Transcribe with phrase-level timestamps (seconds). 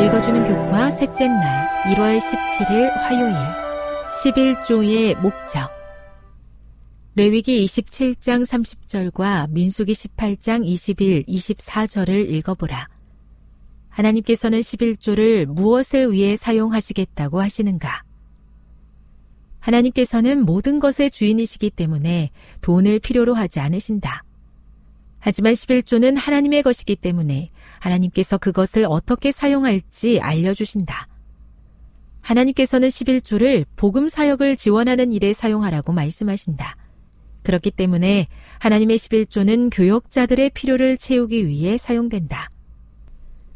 [0.00, 3.34] 읽어주는 교과 셋째 날 1월 17일 화요일
[4.22, 5.70] 11조의 목적
[7.16, 12.88] 레위기 27장 30절과 민수기 18장 21, 24절을 읽어보라.
[13.90, 18.02] 하나님께서는 11조를 무엇을 위해 사용하시겠다고 하시는가?
[19.58, 22.30] 하나님께서는 모든 것의 주인이시기 때문에
[22.62, 24.24] 돈을 필요로 하지 않으신다.
[25.18, 27.50] 하지만 11조는 하나님의 것이기 때문에
[27.80, 31.08] 하나님께서 그것을 어떻게 사용할지 알려주신다.
[32.20, 36.76] 하나님께서는 11조를 복음 사역을 지원하는 일에 사용하라고 말씀하신다.
[37.42, 42.50] 그렇기 때문에 하나님의 11조는 교역자들의 필요를 채우기 위해 사용된다.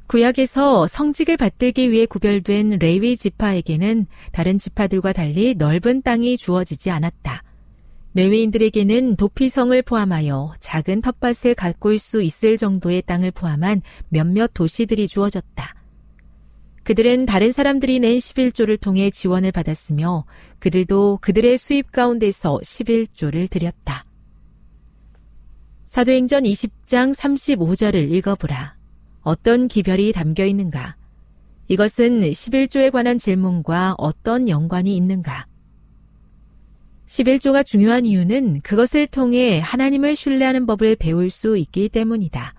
[0.07, 7.43] 구약에서 성직을 받들기 위해 구별된 레위 지파에게는 다른 지파들과 달리 넓은 땅이 주어지지 않았다.
[8.15, 15.75] 레위인들에게는 도피성을 포함하여 작은 텃밭을 가꿀 수 있을 정도의 땅을 포함한 몇몇 도시들이 주어졌다.
[16.85, 20.27] 그들은 다른 사람들이 낸 11조를 통해 지원을 받았으며
[20.61, 24.05] 그들도 그들의 수입 가운데서 11조를 드렸다.
[25.87, 28.77] 사도행전 20장 35절을 읽어보라.
[29.23, 30.97] 어떤 기별이 담겨 있는가?
[31.69, 35.47] 이것은 11조에 관한 질문과 어떤 연관이 있는가?
[37.07, 42.55] 11조가 중요한 이유는 그것을 통해 하나님을 신뢰하는 법을 배울 수 있기 때문이다.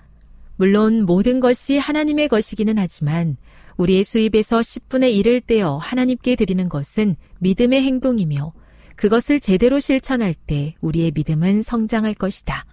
[0.58, 3.38] 물론 모든 것이 하나님의 것이기는 하지만
[3.78, 8.54] 우리의 수입에서 10분의 1을 떼어 하나님께 드리는 것은 믿음의 행동이며
[8.96, 12.66] 그것을 제대로 실천할 때 우리의 믿음은 성장할 것이다.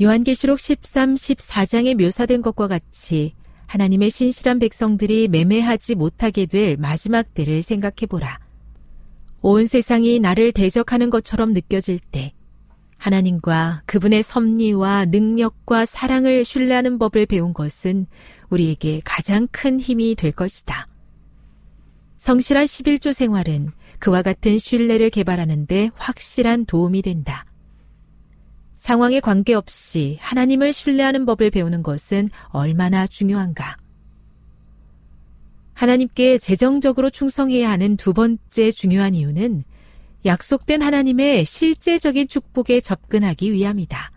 [0.00, 3.34] 요한계시록 13, 14장에 묘사된 것과 같이
[3.66, 8.45] 하나님의 신실한 백성들이 매매하지 못하게 될 마지막 때를 생각해보라.
[9.48, 12.32] 온 세상이 나를 대적하는 것처럼 느껴질 때
[12.98, 18.08] 하나님과 그분의 섭리와 능력과 사랑을 신뢰하는 법을 배운 것은
[18.50, 20.88] 우리에게 가장 큰 힘이 될 것이다.
[22.16, 23.70] 성실한 11조 생활은
[24.00, 27.44] 그와 같은 신뢰를 개발하는데 확실한 도움이 된다.
[28.74, 33.76] 상황에 관계없이 하나님을 신뢰하는 법을 배우는 것은 얼마나 중요한가.
[35.76, 39.62] 하나님께 재정적으로 충성해야 하는 두 번째 중요한 이유는
[40.24, 44.10] 약속된 하나님의 실제적인 축복에 접근하기 위함이다.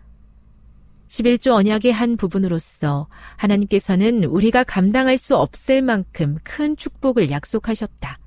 [1.08, 8.18] 11조 언약의 한 부분으로서 하나님께서는 우리가 감당할 수 없을 만큼 큰 축복을 약속하셨다.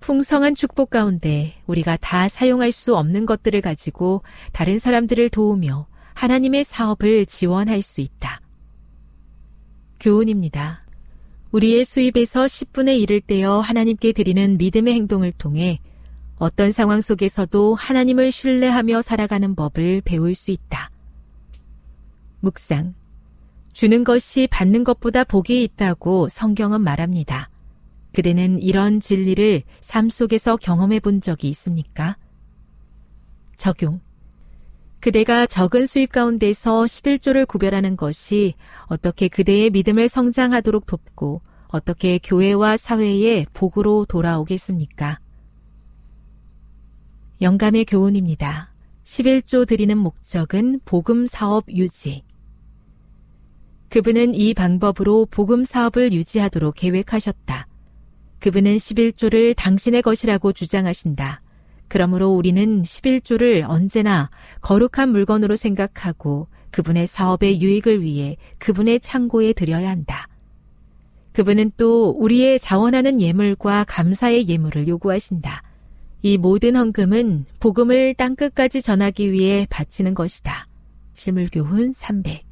[0.00, 4.22] 풍성한 축복 가운데 우리가 다 사용할 수 없는 것들을 가지고
[4.52, 8.42] 다른 사람들을 도우며 하나님의 사업을 지원할 수 있다.
[9.98, 10.79] 교훈입니다.
[11.52, 15.80] 우리의 수입에서 10분의 1을 떼어 하나님께 드리는 믿음의 행동을 통해
[16.36, 20.90] 어떤 상황 속에서도 하나님을 신뢰하며 살아가는 법을 배울 수 있다.
[22.40, 22.94] 묵상.
[23.72, 27.50] 주는 것이 받는 것보다 복이 있다고 성경은 말합니다.
[28.12, 32.16] 그대는 이런 진리를 삶 속에서 경험해 본 적이 있습니까?
[33.56, 34.00] 적용.
[35.00, 38.54] 그대가 적은 수입 가운데서 11조를 구별하는 것이
[38.84, 45.18] 어떻게 그대의 믿음을 성장하도록 돕고 어떻게 교회와 사회에 복으로 돌아오겠습니까?
[47.40, 48.74] 영감의 교훈입니다.
[49.04, 52.22] 11조 드리는 목적은 복음 사업 유지.
[53.88, 57.66] 그분은 이 방법으로 복음 사업을 유지하도록 계획하셨다.
[58.38, 61.40] 그분은 11조를 당신의 것이라고 주장하신다.
[61.90, 70.28] 그러므로 우리는 11조를 언제나 거룩한 물건으로 생각하고 그분의 사업의 유익을 위해 그분의 창고에 들여야 한다.
[71.32, 75.64] 그분은 또 우리의 자원하는 예물과 감사의 예물을 요구하신다.
[76.22, 80.68] 이 모든 헌금은 복음을 땅끝까지 전하기 위해 바치는 것이다.
[81.14, 82.44] 실물교훈 300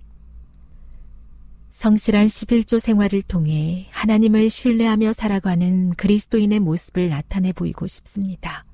[1.70, 8.64] 성실한 11조 생활을 통해 하나님을 신뢰하며 살아가는 그리스도인의 모습을 나타내 보이고 싶습니다.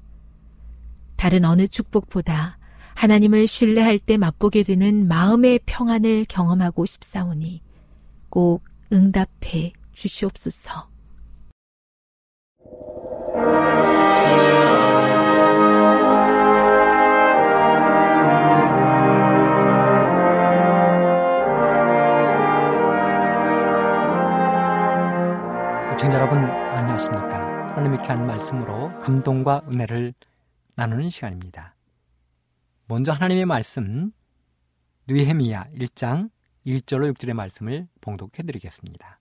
[1.24, 2.58] 다른 어느 축복보다
[2.96, 7.62] 하나님을 신뢰할 때 맛보게 되는 마음의 평안을 경험하고 싶사오니
[8.28, 8.62] 꼭
[8.92, 10.90] 응답해 주시옵소서.
[25.92, 27.38] 시청자 여러분 안녕하십니까
[27.70, 30.12] 하나님 이렇게 한 말씀으로 감동과 은혜를
[30.76, 31.76] 나누는 시간입니다.
[32.86, 34.10] 먼저 하나님의 말씀
[35.06, 36.30] 느헤미야 1장
[36.66, 39.20] 1절로 6절의 말씀을 봉독해 드리겠습니다.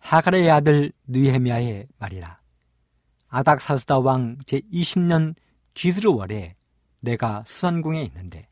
[0.00, 2.40] 하갈의 아들 느헤미야의 말이라.
[3.28, 5.36] 아닥사스다 왕 제20년
[5.74, 6.56] 기스르 월에
[6.98, 8.48] 내가 수산궁에 있는데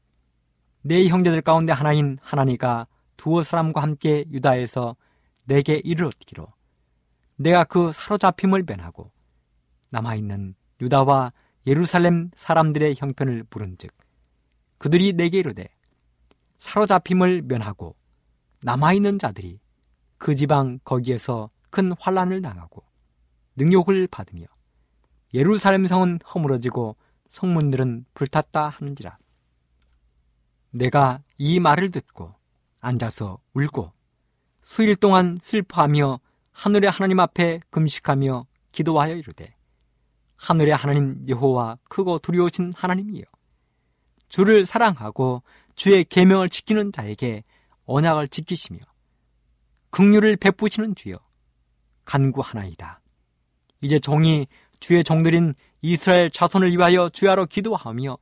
[0.83, 2.87] 내 형제들 가운데 하나인 하나니가
[3.17, 4.95] 두어 사람과 함께 유다에서
[5.43, 6.47] 내게 이르렀기로
[7.37, 9.11] 내가 그 사로잡힘을 변하고
[9.89, 11.32] 남아있는 유다와
[11.67, 13.93] 예루살렘 사람들의 형편을 부른즉
[14.79, 15.69] 그들이 내게 이르되
[16.59, 17.97] 사로잡힘을 면하고
[18.62, 19.61] 남아있는 자들이
[20.19, 22.82] 그 지방 거기에서 큰 환란을 당하고
[23.56, 24.47] 능욕을 받으며
[25.35, 26.97] 예루살렘 성은 허물어지고
[27.31, 29.19] 성문들은 불탔다 하는지라.
[30.73, 32.35] 내가 이 말을 듣고
[32.81, 33.93] 앉아서 울고
[34.62, 36.21] 수일 동안 슬퍼하며
[36.53, 39.53] 하늘의 하나님 앞에 금식하며 기도하여 이르되
[40.40, 43.25] 하늘의 하나님 여호와 크고 두려우신 하나님이여
[44.31, 45.42] 주를 사랑하고
[45.75, 47.42] 주의 계명을 지키는 자에게
[47.84, 48.78] 언약을 지키시며
[49.90, 51.19] 긍휼을 베푸시는 주여
[52.04, 53.00] 간구하나이다.
[53.82, 54.46] 이제 종이
[54.78, 58.16] 주의 종들인 이스라엘 자손을 위하여 주야로 기도하며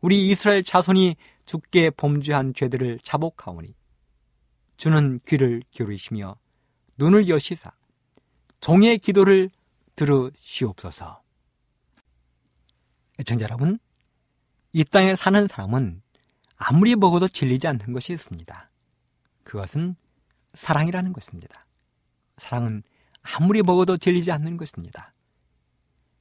[0.00, 3.74] 우리 이스라엘 자손이 죽게 범죄한 죄들을 자복하오니
[4.76, 6.36] 주는 귀를 기울이시며
[6.98, 7.72] 눈을 여시사
[8.60, 9.50] 종의 기도를
[9.94, 11.25] 들으시옵소서.
[13.18, 13.78] 애청자 여러분,
[14.72, 16.02] 이 땅에 사는 사람은
[16.56, 18.70] 아무리 먹어도 질리지 않는 것이 있습니다.
[19.44, 19.96] 그것은
[20.54, 21.66] 사랑이라는 것입니다.
[22.38, 22.82] 사랑은
[23.22, 25.12] 아무리 먹어도 질리지 않는 것입니다.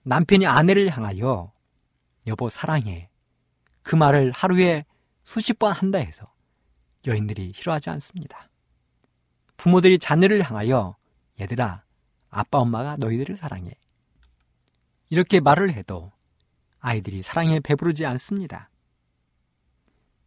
[0.03, 1.51] 남편이 아내를 향하여
[2.27, 3.09] 여보 사랑해
[3.81, 4.85] 그 말을 하루에
[5.23, 6.25] 수십 번 한다 해서
[7.05, 8.49] 여인들이 싫어하지 않습니다.
[9.57, 10.95] 부모들이 자녀를 향하여
[11.39, 11.83] 얘들아,
[12.29, 13.71] 아빠 엄마가 너희들을 사랑해.
[15.09, 16.11] 이렇게 말을 해도
[16.85, 18.69] 아이들이 사랑에 배부르지 않습니다.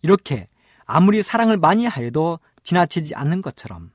[0.02, 0.48] 이렇게
[0.86, 3.92] 아무리 사랑을 많이 하여도 지나치지 않는 것처럼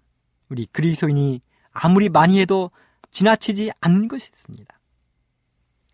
[0.48, 1.42] 우리 그리스도인이
[1.72, 2.72] 아무리 많이 해도
[3.12, 4.80] 지나치지 않는 것이 있습니다.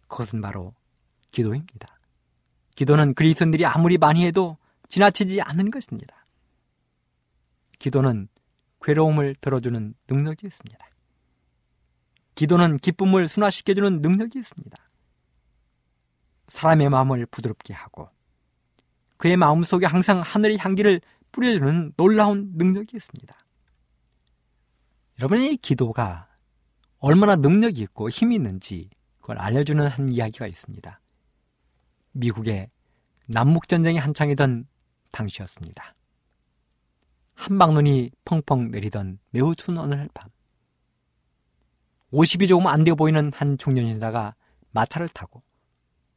[0.07, 0.75] 그것은 바로
[1.31, 1.99] 기도입니다.
[2.75, 4.57] 기도는 그리스도인들이 아무리 많이 해도
[4.89, 6.27] 지나치지 않는 것입니다.
[7.79, 8.27] 기도는
[8.81, 10.88] 괴로움을 들어주는 능력이 있습니다.
[12.35, 14.88] 기도는 기쁨을 순화시켜주는 능력이 있습니다.
[16.49, 18.09] 사람의 마음을 부드럽게 하고
[19.17, 21.01] 그의 마음 속에 항상 하늘의 향기를
[21.31, 23.35] 뿌려주는 놀라운 능력이 있습니다.
[25.19, 26.27] 여러분의 기도가
[26.99, 28.89] 얼마나 능력이 있고 힘이 있는지
[29.19, 30.99] 그걸 알려주는 한 이야기가 있습니다.
[32.13, 32.69] 미국의
[33.27, 34.65] 남북전쟁이 한창이던
[35.11, 35.95] 당시였습니다.
[37.35, 40.29] 한방눈이 펑펑 내리던 매우 추운 어느 밤
[42.11, 44.35] 50이 조금 안 되어 보이는 한 중년 신사가
[44.71, 45.43] 마차를 타고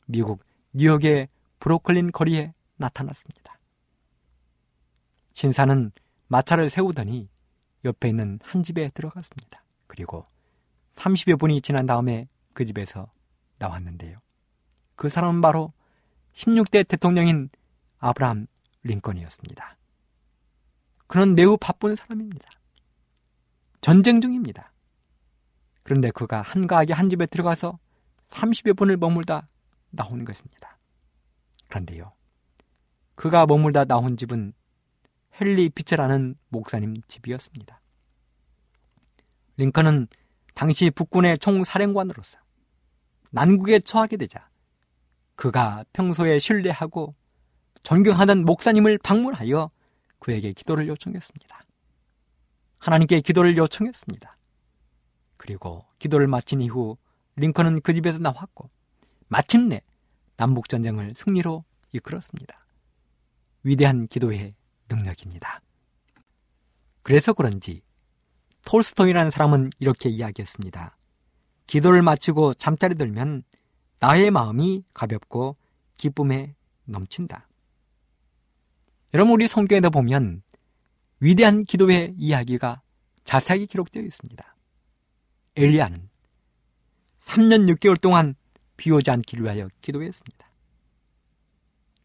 [0.06, 0.42] 미국
[0.72, 1.28] 뉴욕의
[1.60, 3.58] 브로클린 거리에 나타났습니다.
[5.34, 5.92] 신사는
[6.28, 7.28] 마차를 세우더니
[7.84, 9.64] 옆에 있는 한 집에 들어갔습니다.
[9.86, 10.24] 그리고
[10.94, 13.10] 30여 분이 지난 다음에 그 집에서
[13.58, 14.18] 나왔는데요.
[14.96, 15.72] 그 사람은 바로
[16.32, 17.50] 16대 대통령인
[17.98, 18.46] 아브라함
[18.82, 19.76] 링컨이었습니다.
[21.06, 22.48] 그는 매우 바쁜 사람입니다.
[23.80, 24.72] 전쟁 중입니다.
[25.82, 27.78] 그런데 그가 한가하게 한 집에 들어가서
[28.28, 29.48] 30여 분을 머물다
[29.92, 30.78] 나오는 것입니다.
[31.68, 32.12] 그런데요.
[33.14, 34.52] 그가 머물다 나온 집은
[35.40, 37.80] 헨리 피처라는 목사님 집이었습니다.
[39.56, 40.08] 링컨은
[40.54, 42.38] 당시 북군의 총사령관으로서
[43.30, 44.48] 난국에 처하게 되자
[45.36, 47.14] 그가 평소에 신뢰하고
[47.82, 49.70] 존경하던 목사님을 방문하여
[50.18, 51.60] 그에게 기도를 요청했습니다.
[52.78, 54.36] 하나님께 기도를 요청했습니다.
[55.36, 56.96] 그리고 기도를 마친 이후
[57.36, 58.68] 링컨은 그 집에서 나왔고
[59.32, 59.80] 마침내
[60.36, 62.66] 남북전쟁을 승리로 이끌었습니다.
[63.62, 64.54] 위대한 기도의
[64.90, 65.62] 능력입니다.
[67.02, 67.80] 그래서 그런지
[68.66, 70.98] 톨스토이라는 사람은 이렇게 이야기했습니다.
[71.66, 73.44] 기도를 마치고 잠자리 들면
[74.00, 75.56] 나의 마음이 가볍고
[75.96, 77.48] 기쁨에 넘친다.
[79.14, 80.42] 여러분 우리 성경에도 보면
[81.20, 82.82] 위대한 기도의 이야기가
[83.24, 84.56] 자세하게 기록되어 있습니다.
[85.56, 86.10] 엘리야는
[87.20, 88.34] 3년 6개월 동안
[88.76, 90.46] 비 오지 않기를 위하여 기도했습니다.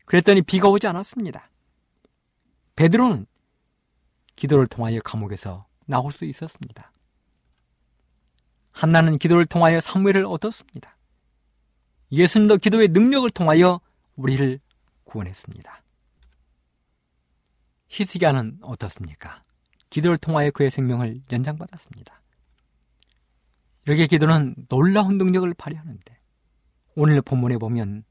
[0.06, 1.50] 그랬더니 비가 오지 않았습니다.
[2.76, 3.26] 베드로는
[4.36, 6.92] 기도를 통하여 감옥에서 나올 수 있었습니다.
[8.72, 10.96] 한나는 기도를 통하여 사무엘을 얻었습니다.
[12.12, 13.82] 예수님도 기도의 능력을 통하여
[14.16, 14.60] 우리를
[15.04, 15.84] 구원했습니다.
[17.90, 19.42] 히스기야는 어떻습니까?
[19.90, 22.22] 기도를 통하여 그의 생명을 연장받았습니다.
[23.86, 26.17] 이렇게 기도는 놀라운 능력을 발휘하는데
[27.00, 28.06] 오늘 본문에 보면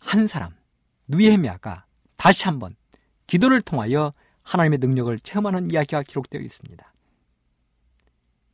[0.00, 0.54] 한 사람
[1.08, 1.84] 누에미아가
[2.16, 2.74] 다시 한번
[3.26, 4.14] 기도를 통하여
[4.44, 6.94] 하나님의 능력을 체험하는 이야기가 기록되어 있습니다.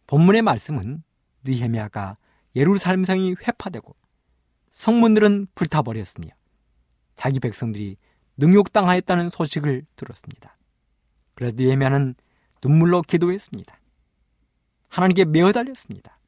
[0.09, 1.05] 본문의 말씀은
[1.45, 2.17] 느헤미야가
[2.57, 3.95] 예루살렘 성이 회파되고
[4.73, 6.29] 성문들은 불타버렸으며
[7.15, 7.99] 자기 백성들이
[8.39, 10.57] 능욕당하였다는 소식을 들었습니다.
[11.37, 12.17] 그래서 느헤미야는
[12.61, 13.79] 눈물로 기도했습니다.
[14.89, 16.19] 하나님께 메어 달렸습니다.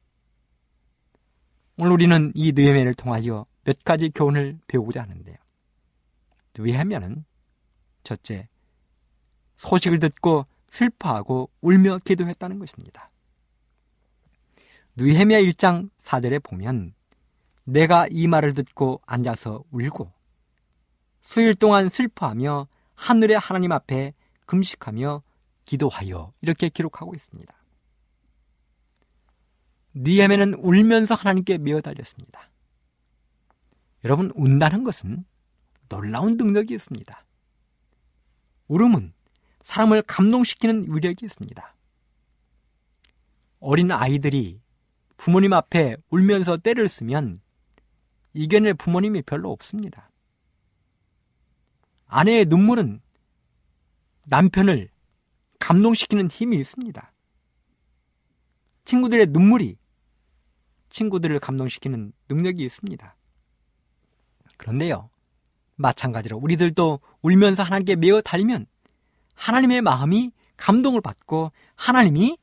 [1.77, 5.35] 오늘 우리는 이 느헤미야를 통하여 몇 가지 교훈을 배우고자 하는데요.
[6.57, 7.25] 느헤미야는
[8.03, 8.47] 첫째,
[9.57, 13.09] 소식을 듣고 슬퍼하고 울며 기도했다는 것입니다.
[14.95, 16.93] 느헤미야 1장 4절에 보면
[17.65, 20.11] 내가 이 말을 듣고 앉아서 울고
[21.19, 24.13] 수일 동안 슬퍼하며 하늘의 하나님 앞에
[24.45, 25.23] 금식하며
[25.65, 27.53] 기도하여 이렇게 기록하고 있습니다.
[29.95, 32.49] 니에메는 울면서 하나님께 메어 달렸습니다.
[34.03, 35.25] 여러분 운다는 것은
[35.89, 37.25] 놀라운 능력이 있습니다.
[38.67, 39.13] 울음은
[39.63, 41.75] 사람을 감동시키는 위력이 있습니다.
[43.59, 44.61] 어린 아이들이
[45.17, 47.41] 부모님 앞에 울면서 때를 쓰면
[48.33, 50.11] 이겨낼 부모님이 별로 없습니다.
[52.07, 53.01] 아내의 눈물은
[54.25, 54.89] 남편을
[55.59, 57.11] 감동시키는 힘이 있습니다.
[58.83, 59.77] 친구들의 눈물이
[60.95, 63.15] 친구들을 감동시키는 능력이 있습니다.
[64.55, 65.09] 그런데요,
[65.75, 68.65] 마찬가지로 우리들도 울면서 하나님께 메어 달리면
[69.33, 72.37] 하나님의 마음이 감동을 받고 하나님이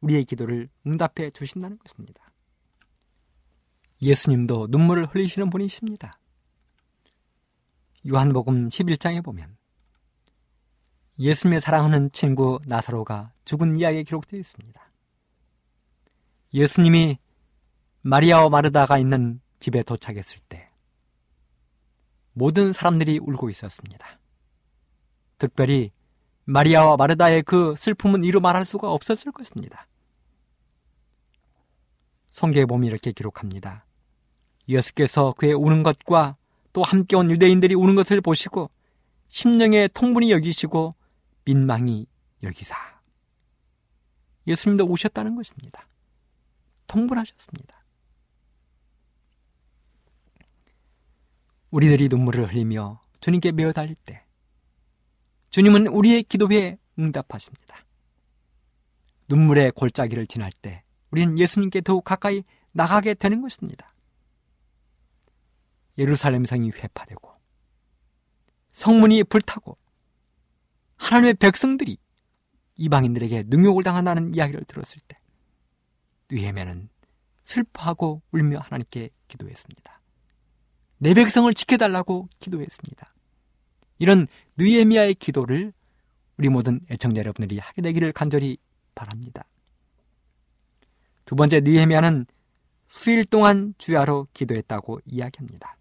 [0.00, 2.30] 우리의 기도를 응답해 주신다는 것입니다.
[4.00, 6.20] 예수님도 눈물을 흘리시는 분이십니다.
[8.08, 9.56] 요한복음 11장에 보면
[11.18, 14.80] 예수님의 사랑하는 친구 나사로가 죽은 이야기 기록되어 있습니다.
[16.54, 17.18] 예수님이
[18.08, 20.70] 마리아와 마르다가 있는 집에 도착했을 때
[22.32, 24.18] 모든 사람들이 울고 있었습니다.
[25.36, 25.92] 특별히
[26.44, 29.86] 마리아와 마르다의 그 슬픔은 이루 말할 수가 없었을 것입니다.
[32.30, 33.84] 성경에 보면 이렇게 기록합니다.
[34.70, 36.32] 예수께서 그의 우는 것과
[36.72, 38.70] 또 함께 온 유대인들이 우는 것을 보시고
[39.28, 40.94] 심령의 통분이 여기시고
[41.44, 42.06] 민망히
[42.42, 42.74] 여기사.
[44.46, 45.86] 예수님도 우셨다는 것입니다.
[46.86, 47.77] 통분하셨습니다.
[51.70, 54.24] 우리들이 눈물을 흘리며 주님께 메어 달릴 때
[55.50, 57.84] 주님은 우리의 기도에 응답하십니다.
[59.28, 63.94] 눈물의 골짜기를 지날 때 우리는 예수님께 더욱 가까이 나가게 되는 것입니다.
[65.98, 67.32] 예루살렘 성이 회파되고
[68.72, 69.76] 성문이 불타고
[70.96, 71.98] 하나님의 백성들이
[72.76, 75.18] 이방인들에게 능욕을 당한다는 이야기를 들었을 때
[76.30, 76.88] 느헤미야는
[77.44, 79.97] 슬퍼하고 울며 하나님께 기도했습니다.
[80.98, 83.14] 내 백성을 지켜달라고 기도했습니다.
[83.98, 84.26] 이런
[84.56, 85.72] 느헤미야의 기도를
[86.36, 88.58] 우리 모든 애청자 여러분들이 하게 되기를 간절히
[88.94, 89.44] 바랍니다.
[91.24, 92.26] 두 번째 느헤미야는
[92.88, 95.76] 수일 동안 주야로 기도했다고 이야기합니다.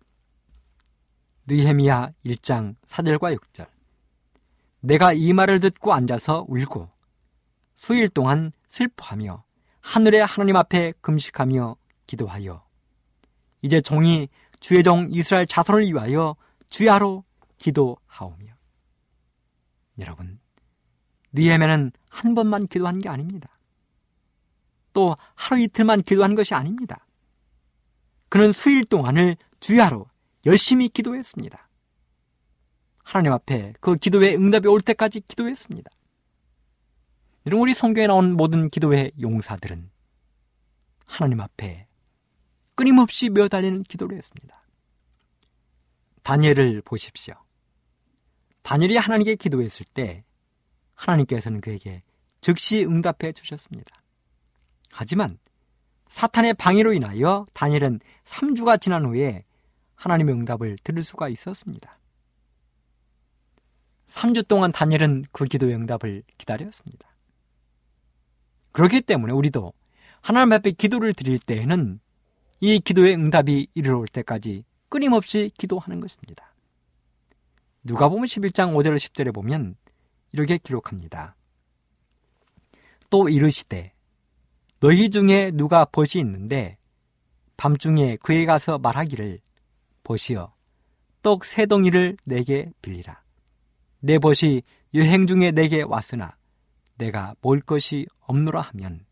[1.48, 3.68] 느헤미야 1장 4절과 6절
[4.82, 6.90] 내가 이 말을 듣고 앉아서 울고
[7.76, 9.44] 수일 동안 슬퍼하며
[9.82, 12.66] 하늘의 하나님 앞에 금식하며 기도하여
[13.62, 14.28] 이제 종이
[14.60, 16.36] 주의 종 이스라엘 자손을 위하여
[16.70, 17.24] 주야로
[17.58, 18.56] 기도하오며
[20.00, 20.40] 여러분
[21.34, 23.50] 니에메는 한 번만 기도한 게 아닙니다.
[24.94, 27.06] 또 하루 이틀만 기도한 것이 아닙니다.
[28.30, 30.08] 그는 수일 동안을 주야로
[30.46, 31.70] 열심히 기도했습니다.
[33.04, 35.90] 하나님 앞에 그 기도의 응답이 올 때까지 기도했습니다.
[37.46, 39.90] 이런 우리 성경에 나온 모든 기도의 용사들은
[41.06, 41.87] 하나님 앞에
[42.78, 44.62] 끊임없이 매달리는 기도를 했습니다.
[46.22, 47.34] 다니엘을 보십시오.
[48.62, 50.24] 다니엘이 하나님께 기도했을 때
[50.94, 52.04] 하나님께서는 그에게
[52.40, 53.96] 즉시 응답해 주셨습니다.
[54.92, 55.40] 하지만
[56.08, 59.44] 사탄의 방해로 인하여 다니엘은 3주가 지난 후에
[59.96, 62.00] 하나님의 응답을 들을 수가 있었습니다.
[64.08, 67.10] 3주 동안 다니엘은 그 기도의 응답을 기다렸습니다.
[68.72, 69.74] 그렇기 때문에 우리도
[70.22, 72.00] 하나님 앞에 기도를 드릴 때에는
[72.60, 76.54] 이 기도의 응답이 이르러올 때까지 끊임없이 기도하는 것입니다.
[77.84, 79.76] 누가 보면 11장 5절 10절에 보면
[80.32, 81.36] 이렇게 기록합니다.
[83.10, 83.94] 또 이르시되
[84.80, 86.78] 너희 중에 누가 벗이 있는데
[87.58, 89.40] 밤중에 그에 가서 말하기를
[90.04, 90.54] 벗이여
[91.24, 93.22] 떡 세 덩이를 내게 빌리라.
[94.00, 94.62] 내 벗이
[94.94, 96.36] 여행 중에 내게 왔으나
[96.98, 99.06] 내가 먹을 것이 없노라 하면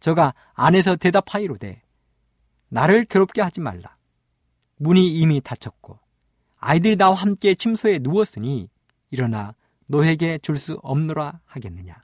[0.00, 1.82] 저가 안에서 대답하이로되
[2.70, 3.96] 나를 괴롭게 하지 말라.
[4.76, 5.98] 문이 이미 닫혔고
[6.58, 8.68] 아이들이 나와 함께 침소에 누웠으니
[9.10, 9.54] 일어나
[9.88, 11.94] 너에게 줄 수 없노라 하겠느냐.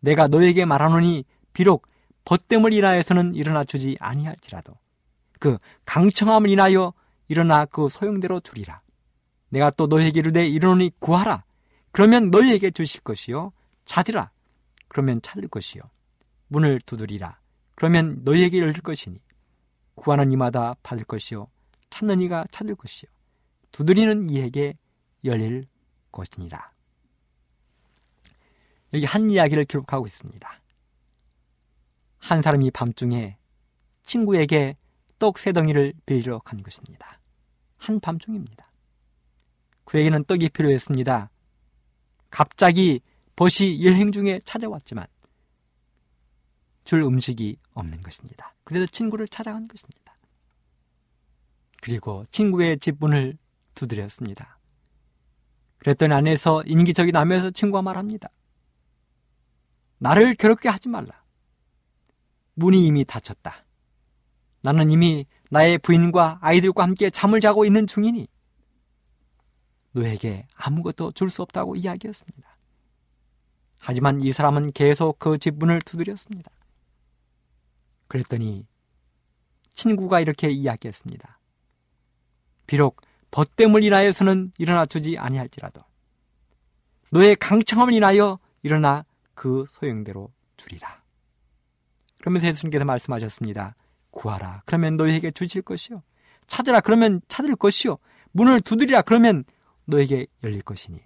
[0.00, 1.88] 내가 너에게 말하노니 비록
[2.24, 4.74] 벗됨을 인하여서는 일어나 주지 아니할지라도
[5.38, 6.92] 그 강청함을 인하여
[7.28, 8.80] 일어나 그 소용대로 주리라.
[9.48, 11.44] 내가 또 너에게 이르되 이르노니 구하라.
[11.90, 13.52] 그러면 너희에게 주실 것이요
[13.84, 14.30] 찾으라.
[14.88, 15.82] 그러면 찾을 것이요
[16.48, 17.38] 문을 두드리라.
[17.74, 19.20] 그러면 너희에게 열릴 것이니
[20.00, 21.48] 구하는 이마다 받을 것이요
[21.90, 23.10] 찾는 이가 찾을 것이요
[23.70, 24.74] 두드리는 이에게
[25.24, 25.66] 열릴
[26.10, 26.72] 것이니라.
[28.94, 30.60] 여기 한 이야기를 기록하고 있습니다.
[32.18, 33.36] 한 사람이 밤중에
[34.04, 34.76] 친구에게
[35.18, 37.20] 떡 세 덩이를 빌리러 간 것입니다.
[37.76, 38.72] 한 밤중입니다.
[39.84, 41.30] 그에게는 떡이 필요했습니다.
[42.30, 43.00] 갑자기
[43.36, 45.06] 벗이 여행 중에 찾아왔지만
[46.84, 48.54] 줄 음식이 없는 것입니다.
[48.64, 50.16] 그래서 친구를 찾아간 것입니다.
[51.82, 53.36] 그리고 친구의 집 문을
[53.74, 54.58] 두드렸습니다.
[55.78, 58.28] 그랬더니 안에서 인기적인 남에서 친구가 말합니다.
[59.98, 61.22] 나를 괴롭게 하지 말라.
[62.54, 63.64] 문이 이미 닫혔다.
[64.62, 68.28] 나는 이미 나의 부인과 아이들과 함께 잠을 자고 있는 중이니
[69.92, 72.56] 너에게 아무것도 줄 수 없다고 이야기했습니다.
[73.78, 76.50] 하지만 이 사람은 계속 그 집 문을 두드렸습니다.
[78.10, 78.66] 그랬더니
[79.70, 81.38] 친구가 이렇게 이야기했습니다.
[82.66, 85.82] 비록 벗됨을 인하여서는 일어나 주지 아니할지라도
[87.12, 91.00] 너의 강청함을 인하여 일어나 그 소용대로 주리라.
[92.18, 93.76] 그러면서 예수님께서 말씀하셨습니다.
[94.10, 94.64] 구하라.
[94.66, 96.02] 그러면 너희에게 주실 것이요.
[96.48, 96.80] 찾으라.
[96.80, 97.96] 그러면 찾을 것이요.
[98.32, 99.02] 문을 두드리라.
[99.02, 99.44] 그러면
[99.84, 101.00] 너에게 열릴 것이니.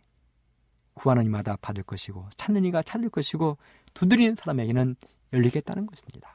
[0.94, 3.58] 구하는 이마다 받을 것이고 찾는 이가 찾을 것이고
[3.92, 4.96] 두드리는 사람에게는
[5.32, 6.33] 열리겠다는 것입니다.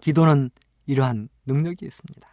[0.00, 0.50] 기도는
[0.86, 2.28] 이러한 능력이 있습니다.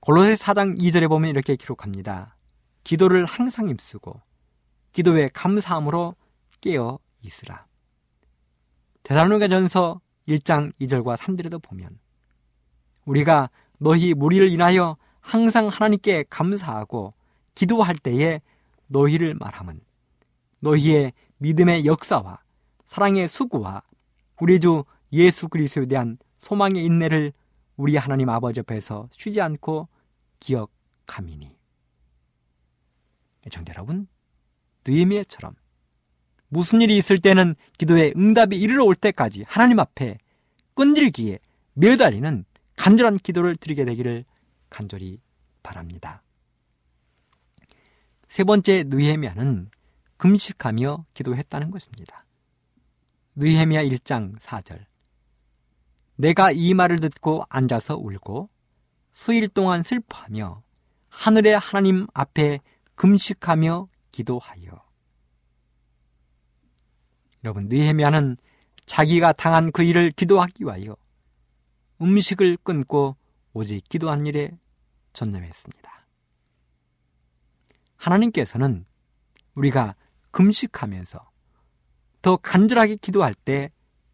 [0.00, 2.36] 골로새 4장 2절에 보면 이렇게 기록합니다.
[2.84, 4.20] 기도를 항상 힘쓰고
[4.92, 6.14] 기도에 감사함으로
[6.60, 7.66] 깨어 있으라.
[9.02, 11.98] 대살로니가전서 1장 2절과 3절에도 보면
[13.04, 17.14] 우리가 너희 무리를 인하여 항상 하나님께 감사하고
[17.54, 18.40] 기도할 때에
[18.86, 19.80] 너희를 말함은
[20.60, 22.40] 너희의 믿음의 역사와
[22.84, 23.82] 사랑의 수고와
[24.40, 27.32] 우리 주 예수 그리스도에 대한 소망의 인내를
[27.76, 29.88] 우리 하나님 아버지 앞에서 쉬지 않고
[30.40, 31.56] 기억함이니.
[33.46, 34.06] 애청자 여러분,
[34.86, 35.54] 느헤미야처럼
[36.48, 40.18] 무슨 일이 있을 때는 기도의 응답이 이르러 올 때까지 하나님 앞에
[40.74, 41.38] 끈질기에
[41.74, 42.44] 매달리는
[42.76, 44.24] 간절한 기도를 드리게 되기를
[44.70, 45.20] 간절히
[45.62, 46.22] 바랍니다.
[48.28, 49.70] 세 번째 느헤미야는
[50.16, 52.24] 금식하며 기도했다는 것입니다.
[53.36, 54.84] 느헤미야 1장 4절
[56.18, 58.50] 내가 이 말을 듣고 앉아서 울고
[59.12, 60.62] 수일 동안 슬퍼하며
[61.08, 62.58] 하늘의 하나님 앞에
[62.96, 64.84] 금식하며 기도하여
[67.44, 68.36] 여러분 느헤미야는
[68.84, 70.96] 자기가 당한 그 일을 기도하기 위하여
[72.02, 73.16] 음식을 끊고
[73.52, 74.50] 오직 기도한 일에
[75.12, 76.06] 전념했습니다.
[77.96, 78.86] 하나님께서는
[79.54, 79.94] 우리가
[80.32, 81.30] 금식하면서
[82.22, 83.70] 더 간절하게 기도할 때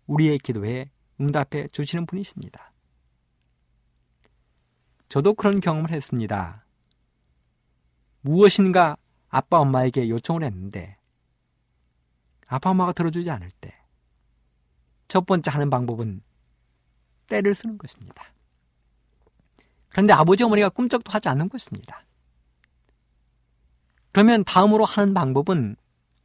[0.07, 2.73] 우리의 기도에 응답해 주시는 분이십니다.
[5.09, 6.65] 저도 그런 경험을 했습니다.
[8.21, 8.97] 무엇인가
[9.29, 10.97] 아빠 엄마에게 요청을 했는데
[12.47, 13.85] 아빠 엄마가 들어주지 않을 때
[15.15, 16.23] 첫 번째 하는 방법은
[17.29, 18.33] 때를 쓰는 것입니다.
[19.89, 22.05] 그런데 아버지 어머니가 꿈쩍도 하지 않는 것입니다.
[24.13, 25.77] 그러면 다음으로 하는 방법은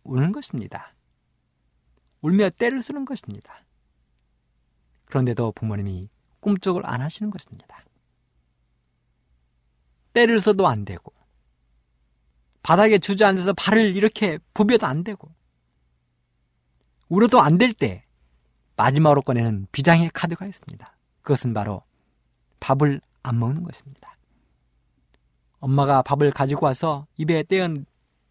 [0.03, 0.95] 우는 것입니다.
[2.21, 3.63] 울며 때를 쓰는 것입니다.
[5.09, 7.83] 그런데도 부모님이 꿈쩍을 안 하시는 것입니다.
[10.13, 11.13] 때를 써도 안 되고,
[12.63, 15.29] 바닥에 주저앉아서 발을 이렇게 부벼도 안 되고,
[17.09, 18.05] 울어도 안 될 때,
[18.77, 20.97] 마지막으로 꺼내는 비장의 카드가 있습니다.
[21.21, 21.83] 그것은 바로
[22.59, 24.17] 밥을 안 먹는 것입니다.
[25.59, 27.73] 엄마가 밥을 가지고 와서 입에 떼어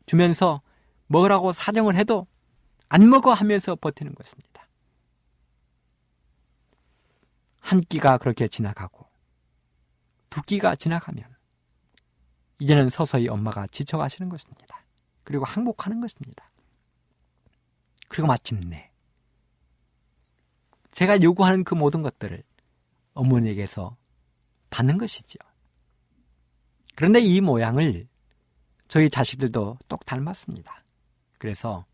[0.06, 0.62] 주면서
[1.08, 2.26] 먹으라고 사정을 해도
[2.88, 4.67] 안 먹어 하면서 버티는 것입니다.
[7.68, 9.06] 한 끼가 그렇게 지나가고
[10.30, 11.22] 두 끼가 지나가면
[12.60, 14.86] 이제는 서서히 엄마가 지쳐가시는 것입니다.
[15.22, 16.50] 그리고 항복하는 것입니다.
[18.08, 18.90] 그리고 마침내
[20.92, 22.42] 제가 요구하는 그 모든 것들을
[23.12, 23.98] 어머니에게서
[24.70, 25.38] 받는 것이죠.
[26.94, 28.08] 그런데 이 모양을
[28.88, 30.84] 저희 자식들도 똑 닮았습니다.
[31.36, 31.84] 그래서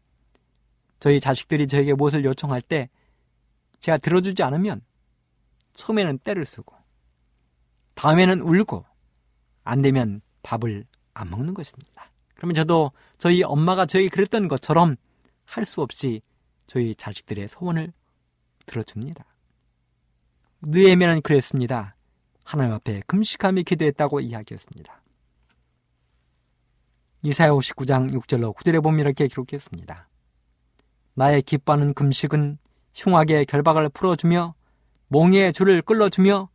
[1.00, 2.88] 저희 자식들이 저에게 무엇을 요청할 때
[3.80, 4.80] 제가 들어주지 않으면
[5.74, 6.74] 처음에는 때를 쓰고
[7.94, 8.84] 다음에는 울고
[9.64, 10.84] 안 되면 밥을
[11.14, 12.10] 안 먹는 것입니다.
[12.34, 14.96] 그러면 저도 저희 엄마가 저에게 그랬던 것처럼
[15.44, 16.22] 할 수 없이
[16.66, 17.92] 저희 자식들의 소원을
[18.66, 19.24] 들어줍니다.
[20.62, 21.94] 느에면은 그랬습니다.
[22.42, 25.02] 하나님 앞에 금식하며 기도했다고 이야기했습니다.
[27.22, 30.08] 이사야 59장 6절로 9절에 보면 이렇게 기록했습니다.
[31.14, 32.58] 나의 기뻐하는 금식은
[32.94, 34.54] 흉악의 결박을 풀어주며
[35.14, 36.48] 몽의 줄을 끌어주며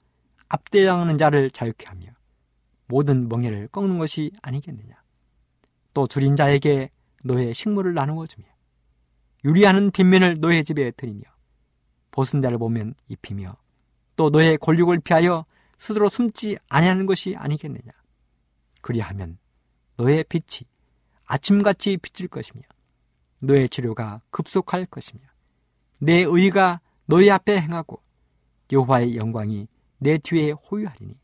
[0.49, 2.07] 앞대장하는 자를 자유케 하며
[2.87, 5.01] 모든 멍해를 꺾는 것이 아니겠느냐.
[5.93, 6.89] 또 줄인 자에게
[7.23, 8.45] 노예 식물을 나누어 주며
[9.45, 11.21] 유리하는 빈면을 노예 집에 드리며
[12.11, 13.55] 벗은 자를 보면 입히며
[14.17, 15.45] 또 너의 권력을 피하여
[15.77, 17.93] 스스로 숨지 아니하는 것이 아니겠느냐.
[18.81, 19.37] 그리하면
[19.95, 20.67] 너의 빛이
[21.23, 22.63] 아침같이 비칠 것이며
[23.39, 25.21] 너의 치료가 급속할 것이며
[25.99, 28.01] 내 의가 너의 앞에 행하고
[28.71, 31.17] 여호와의 영광이 내 뒤에 호유하리니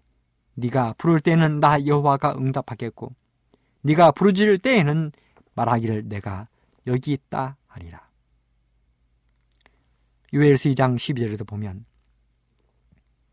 [0.56, 3.14] 네가 부를 때는 나 여호와가 응답하겠고
[3.82, 5.12] 네가 부르질 때에는
[5.54, 6.48] 말하기를 내가
[6.88, 8.10] 여기 있다 하리라.
[10.34, 11.86] 유엘스 2장 12절에도 보면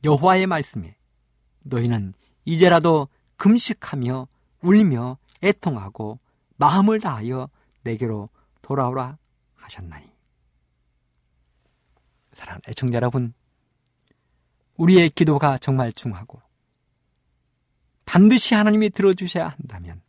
[0.04, 0.96] 여호와의 말씀에
[1.62, 4.28] 너희는 이제라도 금식하며
[4.62, 6.18] 울며 애통하고
[6.56, 7.48] 마음을 다하여
[7.82, 8.28] 내게로
[8.62, 9.18] 돌아오라
[9.56, 10.12] 하셨나니.
[12.32, 13.34] 사랑하는 애청자 여러분,
[14.76, 16.40] 우리의 기도가 정말 중하고
[18.04, 20.02] 반드시 하나님이 들어주셔야 한다면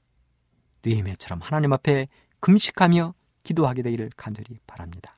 [0.85, 2.07] 느헤미처럼 하나님 앞에
[2.39, 5.15] 금식하며 기도하게 되기를 간절히 바랍니다.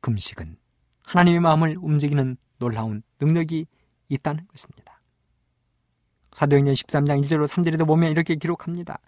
[0.00, 0.56] 금식은
[1.04, 3.66] 하나님의 마음을 움직이는 놀라운 능력이
[4.08, 5.00] 있다는 것입니다.
[6.32, 8.98] 사도행전 13장 1절로 3절에도 보면 이렇게 기록합니다.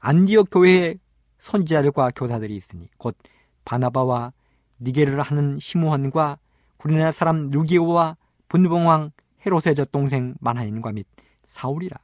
[0.00, 0.96] 안디옥 교회에
[1.38, 3.16] 선지자들과 교사들이 있으니 곧
[3.64, 4.32] 바나바와
[4.80, 6.38] 니게르를 하는 시므원과
[6.76, 8.16] 구리나 사람 루기오와
[8.52, 9.12] 분봉왕
[9.46, 11.06] 헤롯의 젖동생 마나인과 및
[11.46, 11.96] 사울이라.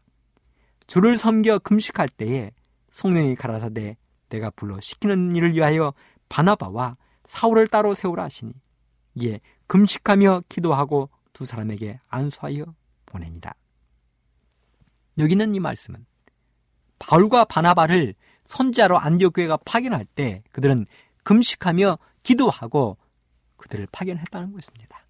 [0.86, 2.52] 주를 섬겨 금식할 때에
[2.88, 3.98] 성령이 가라사대
[4.30, 5.92] 내가 불러 시키는 일을 위하여
[6.30, 8.54] 바나바와 사울을 따로 세우라 하시니
[9.16, 12.64] 이에 금식하며 기도하고 두 사람에게 안수하여
[13.04, 13.52] 보내니라.
[15.18, 16.06] 여기 있는 이 말씀은
[16.98, 20.86] 바울과 바나바를 선자로 안디옥 교회가 파견할 때 그들은
[21.24, 22.96] 금식하며 기도하고
[23.58, 25.07] 그들을 파견했다는 것입니다.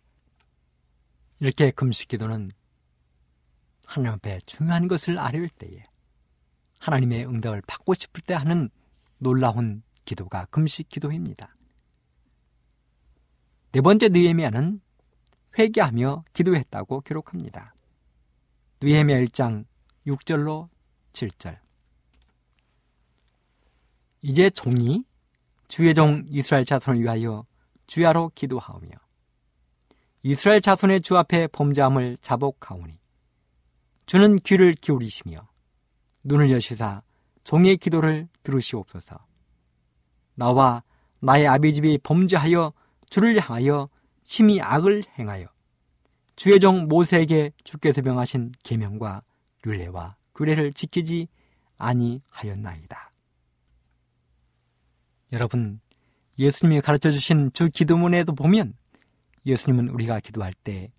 [1.40, 2.51] 이렇게 금식 기도는
[3.87, 5.85] 하나님 앞에 중요한 것을 아뢰올 때에
[6.81, 8.70] 하나님의 응답을 받고 싶을 때 하는
[9.18, 11.55] 놀라운 기도가 금식 기도입니다.
[13.72, 14.81] 네 번째 느헤미야는
[15.59, 17.74] 회개하며 기도했다고 기록합니다.
[18.81, 19.64] 느헤미야 1장
[20.07, 20.68] 6절로
[21.12, 21.59] 7절
[24.22, 25.05] 이제 종이
[25.68, 27.44] 주의 종 이스라엘 자손을 위하여
[27.87, 29.08] 주야로 기도하오며
[30.29, 33.01] 이스라엘 자손의 주 앞에 범죄함을 자복하오니
[34.05, 35.49] 주는 귀를 기울이시며
[36.25, 37.01] 눈을 여시사
[37.45, 39.25] 종의 기도를 들으시옵소서
[40.35, 40.83] 나와
[41.21, 42.75] 나의 아비 집이 범죄하여
[43.09, 43.88] 주를 향하여
[44.23, 45.47] 심히 악을 행하여
[46.37, 49.23] 주의 종 모세에게 주께서 명하신 계명과
[49.64, 51.29] 율례와 규례를 지키지
[51.79, 53.12] 아니하였나이다.
[55.33, 55.81] 여러분,
[56.38, 58.75] 예수님이 가르쳐 주신 주 기도문에도 보면
[59.46, 60.90] 예수님은 우리가 기도할 때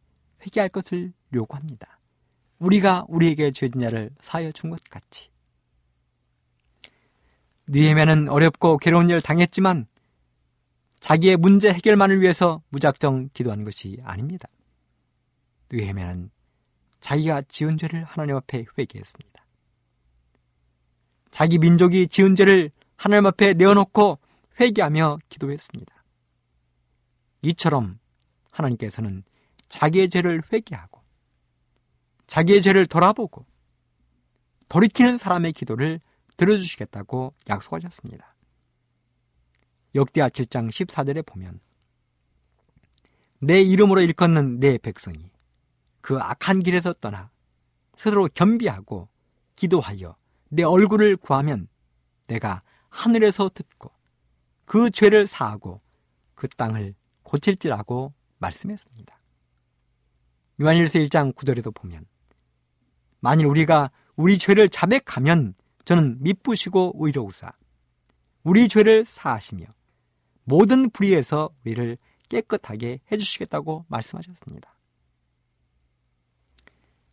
[0.41, 1.99] 회개할 것을 요구합니다.
[2.59, 5.29] 우리가 우리에게 죄진 자를 사하여 준 것 같이.
[7.67, 9.85] 느헤미야는 어렵고 괴로운 일을 당했지만
[10.99, 14.49] 자기의 문제 해결만을 위해서 무작정 기도한 것이 아닙니다.
[15.71, 16.31] 느헤미야는
[16.99, 19.45] 자기가 지은 죄를 하나님 앞에 회개했습니다.
[21.31, 24.17] 자기 민족이 지은 죄를 하나님 앞에 내어놓고
[24.59, 26.03] 회개하며 기도했습니다.
[27.43, 27.98] 이처럼
[28.59, 29.23] 하나님께서는
[29.69, 31.01] 자기의 죄를 회개하고
[32.27, 33.45] 자기의 죄를 돌아보고
[34.67, 35.99] 돌이키는 사람의 기도를
[36.37, 38.35] 들어주시겠다고 약속하셨습니다.
[39.95, 41.59] 역대하 7장 14절에 보면
[43.39, 45.31] 내 이름으로 일컫는 내 백성이
[46.01, 47.31] 그 악한 길에서 떠나
[47.95, 49.09] 스스로 겸비하고
[49.55, 50.15] 기도하여
[50.49, 51.67] 내 얼굴을 구하면
[52.27, 53.91] 내가 하늘에서 듣고
[54.65, 55.81] 그 죄를 사하고
[56.35, 56.93] 그 땅을
[57.23, 59.19] 고칠지라고 말씀했습니다.
[60.61, 62.05] 요한일서 1장 9절에도 보면
[63.19, 65.53] 만일 우리가 우리 죄를 자백하면
[65.85, 67.51] 저는 미쁘시고 의로우사
[68.43, 69.65] 우리 죄를 사하시며
[70.43, 71.97] 모든 불의에서 우리를
[72.29, 74.75] 깨끗하게 해주시겠다고 말씀하셨습니다.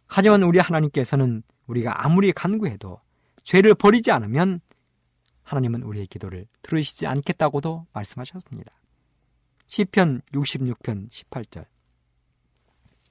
[0.06, 3.00] 하지만 우리 하나님께서는 우리가 아무리 간구해도
[3.44, 4.60] 죄를 버리지 않으면
[5.42, 8.72] 하나님은 우리의 기도를 들으시지 않겠다고도 말씀하셨습니다.
[9.66, 11.66] 시편 66편 18절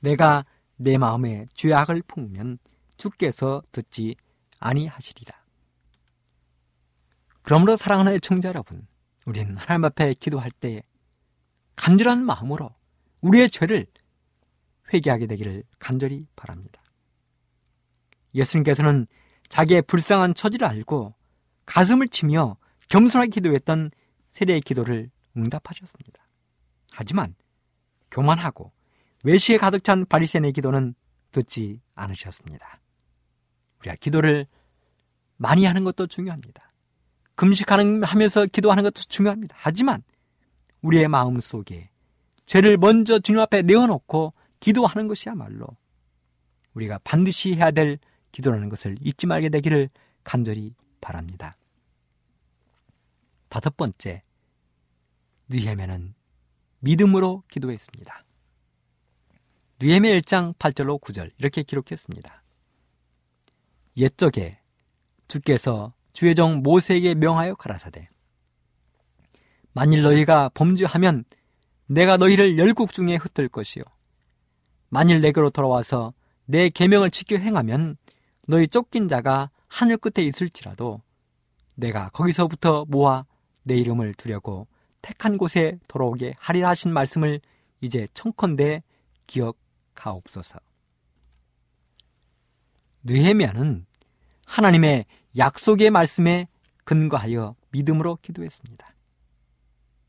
[0.01, 0.45] 내가
[0.77, 2.59] 내 마음에 죄악을 품으면
[2.97, 4.15] 주께서 듣지
[4.59, 5.35] 아니하시리라.
[7.41, 8.87] 그러므로 사랑하는 애청자 여러분,
[9.25, 10.83] 우리는 하나님 앞에 기도할 때
[11.75, 12.73] 간절한 마음으로
[13.21, 13.87] 우리의 죄를
[14.93, 16.81] 회개하게 되기를 간절히 바랍니다.
[18.33, 19.07] 예수님께서는
[19.49, 21.15] 자기의 불쌍한 처지를 알고
[21.65, 22.57] 가슴을 치며
[22.89, 23.91] 겸손하게 기도했던
[24.29, 26.24] 세례의 기도를 응답하셨습니다.
[26.95, 27.35] 하지만
[28.09, 28.71] 교만하고
[29.23, 30.95] 외식에 가득 찬 바리새인의 기도는
[31.31, 32.79] 듣지 않으셨습니다.
[33.79, 34.47] 우리가 기도를
[35.35, 36.71] 많이 하는 것도 중요합니다.
[37.35, 39.55] 금식하는 하면서 기도하는 것도 중요합니다.
[39.59, 40.03] 하지만
[40.81, 41.89] 우리의 마음 속에
[42.45, 45.67] 죄를 먼저 주님 앞에 내어놓고 기도하는 것이야말로
[46.73, 47.99] 우리가 반드시 해야 될
[48.31, 49.89] 기도라는 것을 잊지 말게 되기를
[50.23, 51.57] 간절히 바랍니다.
[53.49, 54.21] 다섯 번째,
[55.49, 56.13] 느헤메는
[56.85, 58.23] 믿음으로 기도했습니다.
[59.81, 62.43] 느헤메 1장 8절로 9절 이렇게 기록했습니다.
[63.97, 64.59] 옛적에
[65.27, 68.07] 주께서 주의 종 모세에게 명하여 가라사대
[69.73, 71.25] 만일 너희가 범죄하면
[71.87, 73.83] 내가 너희를 열국 중에 흩을 것이요
[74.89, 76.13] 만일 내게로 돌아와서
[76.45, 77.97] 내 계명을 지켜 행하면
[78.47, 81.01] 너희 쫓긴 자가 하늘 끝에 있을지라도
[81.73, 83.25] 내가 거기서부터 모아
[83.63, 84.67] 내 이름을 두려고
[85.05, 87.39] 택한 곳에 돌아오게 하리라 하신 말씀을
[87.79, 88.81] 이제 청컨대
[89.27, 90.57] 기억하옵소서.
[93.03, 93.85] 느헤미야는
[94.47, 95.05] 하나님의
[95.37, 96.47] 약속의 말씀에
[96.85, 98.95] 근거하여 믿음으로 기도했습니다.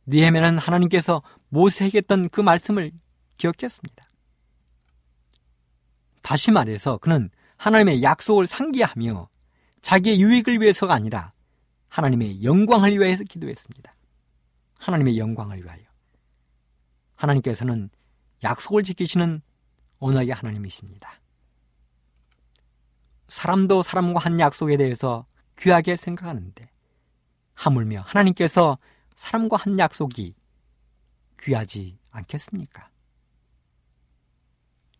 [0.06, 2.90] 느헤미야는 하나님께서 모세에게 했던 그 말씀을
[3.36, 4.02] 기억했습니다.
[6.22, 7.28] 다시 말해서 그는
[7.58, 9.28] 하나님의 약속을 상기하며
[9.82, 11.34] 자기의 유익을 위해서가 아니라
[11.88, 13.95] 하나님의 영광을 위하여서 기도했습니다.
[14.78, 15.82] 하나님의 영광을 위하여.
[17.16, 17.90] 하나님께서는
[18.42, 19.42] 약속을 지키시는
[19.98, 21.20] 언어의 하나님이십니다.
[23.28, 25.26] 사람도 사람과 한 약속에 대해서
[25.58, 26.70] 귀하게 생각하는데
[27.54, 28.78] 하물며 하나님께서
[29.16, 30.34] 사람과 한 약속이
[31.40, 32.90] 귀하지 않겠습니까?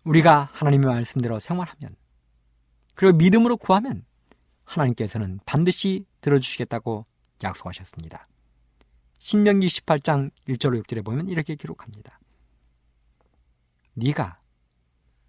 [0.05, 1.97] 우리가 하나님의 말씀대로 생활하면
[2.95, 4.05] 그리고 믿음으로 구하면
[4.65, 7.07] 하나님께서는 반드시 들어주시겠다고
[7.43, 8.27] 약속하셨습니다.
[9.27, 12.21] 신명기 18장 1절 6절에 보면 이렇게 기록합니다.
[13.95, 14.39] 네가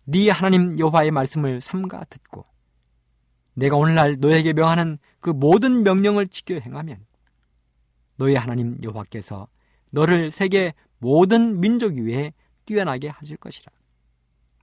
[0.03, 2.45] 네 하나님 여호와의 말씀을 삼가 듣고
[3.55, 7.07] 내가 오늘날 너에게 명하는 그 모든 명령을 지켜 행하면
[8.17, 9.47] 너희 하나님 여호와께서
[9.91, 12.33] 너를 세계 모든 민족 위에
[12.67, 13.71] 뛰어나게 하실 것이라.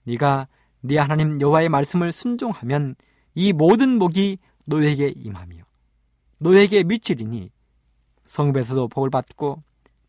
[0.05, 0.47] 네가
[0.83, 2.95] 네 하나님 여호와의 말씀을 순종하면
[3.35, 5.57] 이 모든 복이 너에게 임하며
[6.39, 7.51] 너에게 미치리니
[8.25, 9.63] 성읍에서도 복을 받고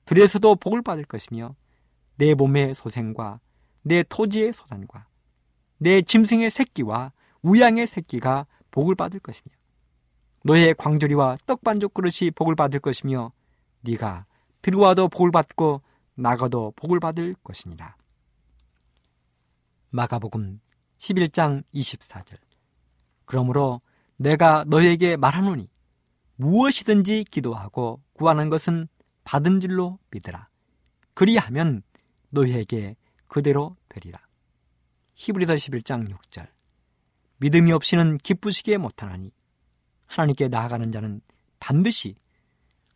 [0.05, 1.55] 들에서도 복을 받을 것이며
[2.15, 3.39] 내 몸의 소생과
[3.81, 5.07] 내 토지의 소산과
[5.77, 9.53] 내 짐승의 새끼와 우양의 새끼가 복을 받을 것이며
[10.43, 13.31] 너의 광조리와 떡반죽 그릇이 복을 받을 것이며
[13.81, 14.25] 네가
[14.61, 15.81] 들어와도 복을 받고
[16.15, 17.95] 나가도 복을 받을 것이니라.
[19.89, 20.59] 마가복음
[20.97, 22.37] 11장 24절.
[23.25, 23.81] 그러므로
[24.17, 25.69] 내가 너에게 말하노니
[26.37, 28.87] 무엇이든지 기도하고 구하는 것은
[29.23, 30.49] 받은 줄로 믿으라.
[31.13, 31.81] 그리하면
[32.29, 32.95] 너희에게
[33.27, 34.19] 그대로 되리라.
[35.15, 36.47] 히브리서 11장 6절.
[37.37, 39.31] 믿음이 없이는 기쁘시게 못하나니
[40.07, 41.21] 하나님께 나아가는 자는
[41.59, 42.15] 반드시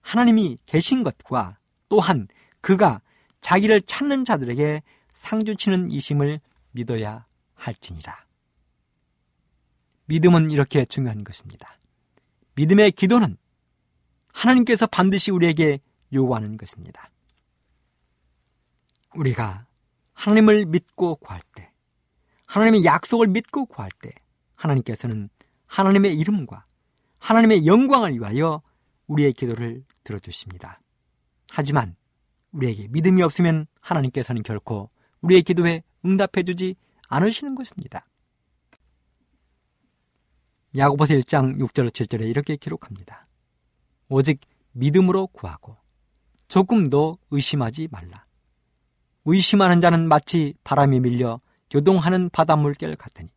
[0.01, 2.27] 하나님이 계신 것과 또한
[2.61, 3.01] 그가
[3.41, 4.81] 자기를 찾는 자들에게
[5.13, 6.39] 상주치는 이심을
[6.71, 7.25] 믿어야
[7.55, 8.25] 할지니라.
[10.05, 11.78] 믿음은 이렇게 중요한 것입니다.
[12.59, 13.37] 믿음의 기도는
[14.33, 15.79] 하나님께서 반드시 우리에게
[16.11, 17.09] 요구하는 것입니다.
[19.15, 19.65] 우리가
[20.13, 21.71] 하나님을 믿고 구할 때,
[22.47, 24.11] 하나님의 약속을 믿고 구할 때,
[24.55, 25.29] 하나님께서는
[25.67, 26.65] 하나님의 이름과
[27.19, 28.61] 하나님의 영광을 위하여
[29.07, 30.81] 우리의 기도를 들어주십니다.
[31.51, 31.95] 하지만
[32.51, 34.89] 우리에게 믿음이 없으면 하나님께서는 결코
[35.21, 36.75] 우리의 기도에 응답해주지
[37.07, 38.05] 않으시는 것입니다.
[40.77, 43.27] 야고보서 1장 6절 7절에 이렇게 기록합니다.
[44.07, 44.41] 오직
[44.73, 45.77] 믿음으로 구하고
[46.47, 48.25] 조금도 의심하지 말라.
[49.25, 53.29] 의심하는 자는 마치 바람이 밀려 교동하는 바닷물결 같으니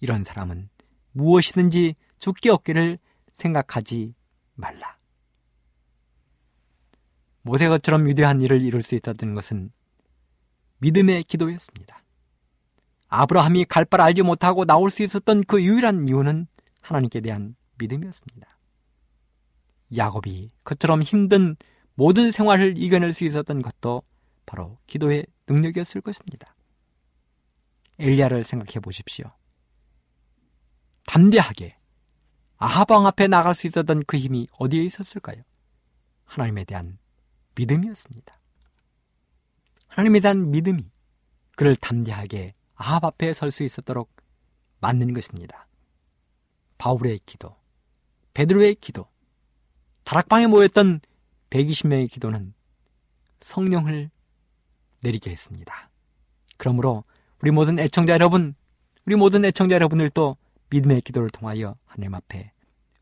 [0.00, 0.68] 이런 사람은
[1.12, 2.98] 무엇이든지 죽게 없기를
[3.34, 4.14] 생각하지
[4.54, 4.96] 말라.
[7.42, 9.72] 모세가처럼 위대한 일을 이룰 수 있었던 것은
[10.78, 12.02] 믿음의 기도였습니다.
[13.08, 16.46] 아브라함이 갈 바를 알지 못하고 나올 수 있었던 그 유일한 이유는
[16.80, 18.58] 하나님께 대한 믿음이었습니다.
[19.96, 21.56] 야곱이 그처럼 힘든
[21.94, 24.02] 모든 생활을 이겨낼 수 있었던 것도
[24.46, 26.54] 바로 기도의 능력이었을 것입니다.
[27.98, 29.30] 엘리야를 생각해 보십시오.
[31.06, 31.76] 담대하게
[32.56, 35.42] 아하방 앞에 나갈 수 있었던 그 힘이 어디에 있었을까요?
[36.24, 36.98] 하나님에 대한
[37.56, 38.38] 믿음이었습니다.
[39.88, 40.90] 하나님에 대한 믿음이
[41.56, 44.10] 그를 담대하게 아합 앞에 설 수 있었도록
[44.80, 45.66] 만드는 것입니다.
[46.80, 47.54] 바울의 기도,
[48.32, 49.06] 베드로의 기도,
[50.04, 51.00] 다락방에 모였던
[51.50, 52.54] 120명의 기도는
[53.40, 54.10] 성령을
[55.02, 55.90] 내리게 했습니다.
[56.56, 57.04] 그러므로
[57.42, 58.54] 우리 모든 애청자 여러분,
[59.04, 60.38] 우리 모든 애청자 여러분들도
[60.70, 62.50] 믿음의 기도를 통하여 하나님 앞에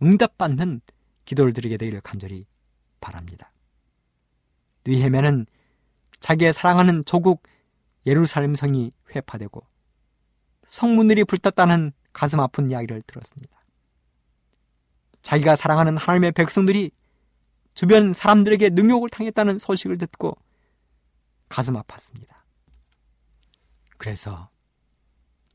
[0.03, 0.81] 응답받는
[1.25, 2.47] 기도를 드리게 되기를 간절히
[3.01, 3.53] 바랍니다.
[4.88, 5.47] 느헤메는
[6.19, 7.45] 자기의 사랑하는 조국
[8.07, 9.64] 예루살렘 성이 회파되고
[10.67, 13.58] 성문들이 불탔다는 가슴 아픈 이야기를 들었습니다.
[15.29, 16.91] 자기가 사랑하는 하나님의 백성들이
[17.75, 20.38] 주변 사람들에게 능욕을 당했다는 소식을 듣고
[21.51, 22.35] 가슴 아팠습니다.
[23.99, 24.49] 그래서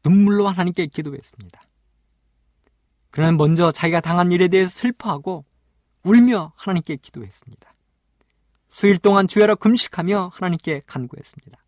[0.05, 1.59] 눈물로 하나님께 기도했습니다.
[3.09, 5.43] 그는 먼저 자기가 당한 일에 대해서 슬퍼하고
[6.03, 7.73] 울며 하나님께 기도했습니다.
[8.69, 11.59] 수일 동안 주야로 금식하며 하나님께 간구했습니다.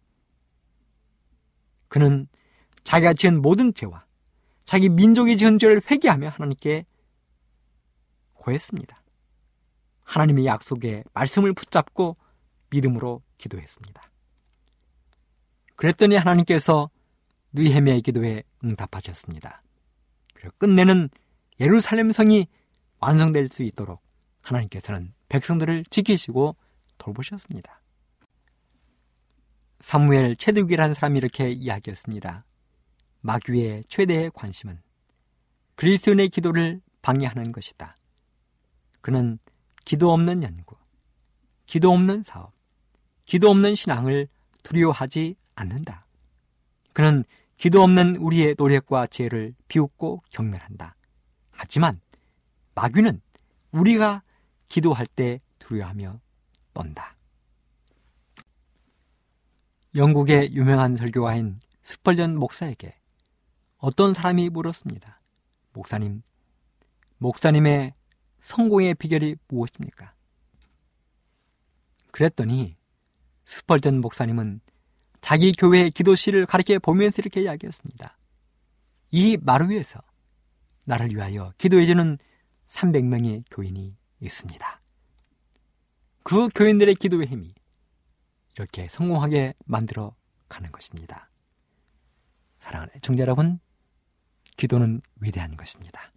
[1.88, 2.28] 그는
[2.84, 4.06] 자기가 지은 모든 죄와
[4.64, 6.86] 자기 민족이 지은 죄를 회개하며 하나님께
[8.46, 9.02] 고했습니다.
[10.04, 12.16] 하나님의 약속에 말씀을 붙잡고
[12.70, 14.02] 믿음으로 기도했습니다.
[15.76, 16.90] 그랬더니 하나님께서
[17.54, 19.64] 느헤미의 기도에 응답하셨습니다.
[20.34, 21.10] 그리고 끝내는
[21.60, 22.48] 예루살렘 성이
[23.00, 24.02] 완성될 수 있도록
[24.42, 26.56] 하나님께서는 백성들을 지키시고
[26.98, 27.82] 돌보셨습니다.
[29.80, 32.46] 사무엘 체득이라는 사람이 이렇게 이야기했습니다.
[33.22, 34.82] 마귀의 최대의 관심은
[35.76, 37.96] 그리스도인의 기도를 방해하는 것이다.
[39.06, 39.38] 그는
[39.84, 40.76] 기도 없는 연구,
[41.68, 42.54] 기도 없는 사업,
[43.26, 44.28] 기도 없는 신앙을
[44.64, 46.08] 두려워하지 않는다.
[46.92, 47.24] 그는
[47.56, 50.96] 기도 없는 우리의 노력과 지혜를 비웃고 경멸한다.
[51.52, 52.02] 하지만
[52.74, 53.22] 마귀는
[53.74, 54.24] 우리가
[54.70, 56.20] 기도할 때 두려워하며
[56.74, 57.16] 떤다.
[59.94, 62.98] 영국의 유명한 설교가인 스펄전 목사에게
[63.78, 65.22] 어떤 사람이 물었습니다.
[65.74, 66.24] 목사님,
[67.20, 67.94] 목사님의
[68.46, 70.14] 성공의 비결이 무엇입니까?
[72.12, 72.78] 그랬더니
[73.44, 74.62] 스펄전 목사님은
[75.20, 78.16] 자기 교회의 기도실을 가리켜 보면서 이렇게 이야기했습니다.
[79.10, 80.00] 이 마루 위에서
[80.84, 82.20] 나를 위하여 기도해주는
[82.68, 84.82] 300명의 교인이 있습니다.
[86.22, 87.56] 그 교인들의 기도의 힘이
[88.54, 90.16] 이렇게 성공하게 만들어
[90.50, 91.32] 가는 것입니다.
[92.60, 93.60] 사랑하는 청자 여러분,
[94.56, 96.12] 기도는 위대한 것입니다.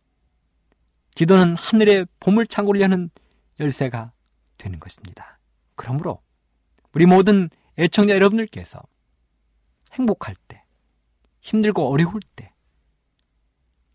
[1.18, 3.10] 기도는 하늘의 보물창고를 여는
[3.58, 4.12] 열쇠가
[4.56, 5.40] 되는 것입니다.
[5.74, 6.22] 그러므로
[6.94, 8.80] 우리 모든 애청자 여러분들께서
[9.94, 10.62] 행복할 때,
[11.40, 12.52] 힘들고 어려울 때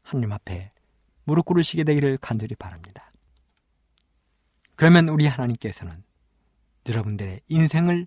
[0.01, 0.73] 하나님 앞에
[1.23, 3.13] 무릎 꿇으시게 되기를 간절히 바랍니다.
[4.75, 6.03] 그러면 우리 하나님께서는
[6.89, 8.05] 여러분들의 인생을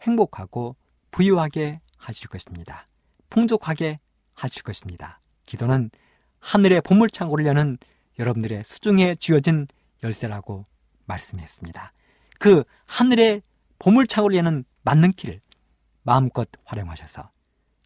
[0.00, 0.76] 행복하고
[1.10, 2.88] 부유하게 하실 것입니다.
[3.28, 4.00] 풍족하게
[4.32, 5.20] 하실 것입니다.
[5.44, 5.90] 기도는
[6.38, 7.76] 하늘의 보물창고를 여는
[8.20, 9.66] 여러분들의 수중에 쥐어진
[10.04, 10.66] 열쇠라고
[11.06, 11.92] 말씀했습니다.
[12.38, 13.42] 그 하늘의
[13.78, 14.64] 보물창고를 여는
[15.16, 15.40] 길을
[16.02, 17.30] 마음껏 활용하셔서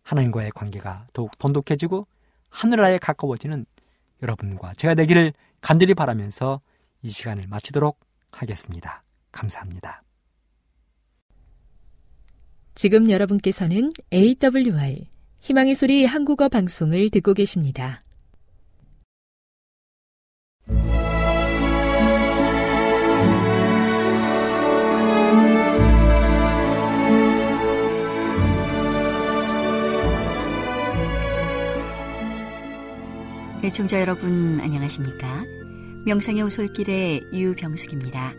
[0.02, 2.06] 하나님과의 관계가 더욱 돈독해지고
[2.50, 3.64] 하늘나라에 가까워지는
[4.22, 6.60] 여러분과 제가 되기를 간절히 바라면서
[7.02, 7.98] 이 시간을 마치도록
[8.30, 9.02] 하겠습니다.
[9.32, 10.02] 감사합니다.
[12.74, 15.06] 지금 여러분께서는 AWR
[15.40, 18.00] 희망의 소리 한국어 방송을 듣고 계십니다.
[33.64, 35.42] 애청자 여러분 안녕하십니까?
[36.04, 38.34] 명상의 오솔길의 유병숙입니다.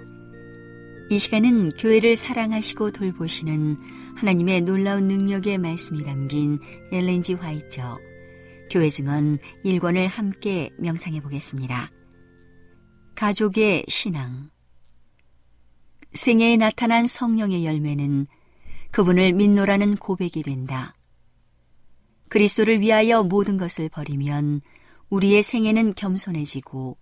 [1.09, 3.75] 이 시간은 교회를 사랑하시고 돌보시는
[4.17, 6.59] 하나님의 놀라운 능력의 말씀이 담긴
[6.91, 7.97] 엘렌지 화이처
[8.69, 11.89] 교회 증언 1권을 함께 명상해 보겠습니다.
[13.15, 14.51] 가족의 신앙
[16.13, 18.27] 생애에 나타난 성령의 열매는
[18.91, 20.93] 그분을 믿노라는 고백이 된다.
[22.29, 24.61] 그리스도를 위하여 모든 것을 버리면
[25.09, 26.97] 우리의 생애는 겸손해지고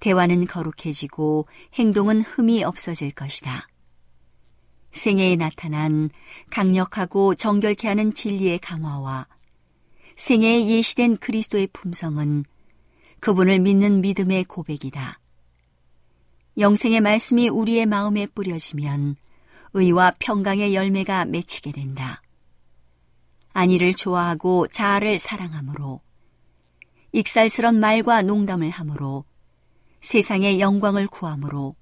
[0.00, 3.68] 대화는 거룩해지고 행동은 흠이 없어질 것이다.
[4.92, 6.10] 생애에 나타난
[6.50, 9.26] 강력하고 정결케 하는 진리의 강화와
[10.16, 12.44] 생애에 예시된 그리스도의 품성은
[13.20, 15.20] 그분을 믿는 믿음의 고백이다.
[16.56, 19.16] 영생의 말씀이 우리의 마음에 뿌려지면
[19.74, 22.22] 의와 평강의 열매가 맺히게 된다.
[23.52, 26.00] 안위를 좋아하고 자아를 사랑하므로
[27.18, 29.24] 익살스런 말과 농담을 함으로
[30.00, 31.74] 세상의 영광을 구함으로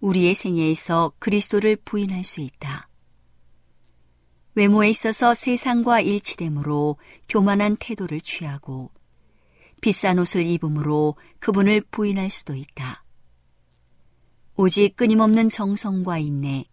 [0.00, 2.90] 우리의 생애에서 그리스도를 부인할 수 있다.
[4.54, 6.98] 외모에 있어서 세상과 일치되므로
[7.30, 8.90] 교만한 태도를 취하고
[9.80, 13.04] 비싼 옷을 입음으로 그분을 부인할 수도 있다.
[14.56, 16.66] 오직 끊임없는 정성과 인내,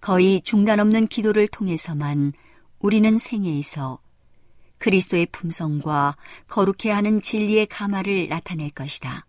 [0.00, 2.32] 거의 중단 없는 기도를 통해서만
[2.80, 4.00] 우리는 생애에서
[4.78, 6.16] 그리스도의 품성과
[6.48, 9.26] 거룩해 하는 진리의 가마를 나타낼 것이다.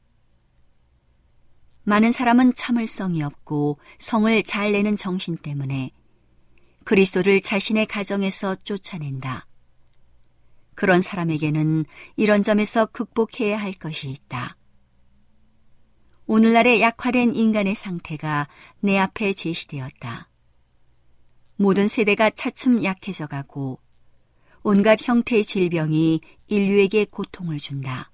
[1.84, 5.92] 많은 사람은 참을성이 없고 성을 잘 내는 정신 때문에
[6.84, 9.48] 그리스도를 자신의 가정에서 쫓아낸다.
[10.76, 11.86] 그런 사람에게는
[12.16, 14.56] 이런 점에서 극복해야 할 것이 있다.
[16.26, 18.48] 오늘날의 약화된 인간의 상태가
[18.80, 20.30] 내 앞에 제시되었다.
[21.56, 23.80] 모든 세대가 차츰 약해져 가고
[24.64, 28.12] 온갖 형태의 질병이 인류에게 고통을 준다.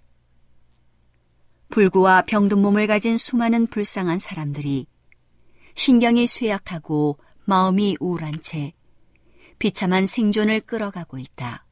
[1.70, 4.88] 불구와 병든 몸을 가진 수많은 불쌍한 사람들이
[5.76, 8.74] 신경이 쇠약하고 마음이 우울한 채
[9.60, 11.66] 비참한 생존을 끌어가고 있다.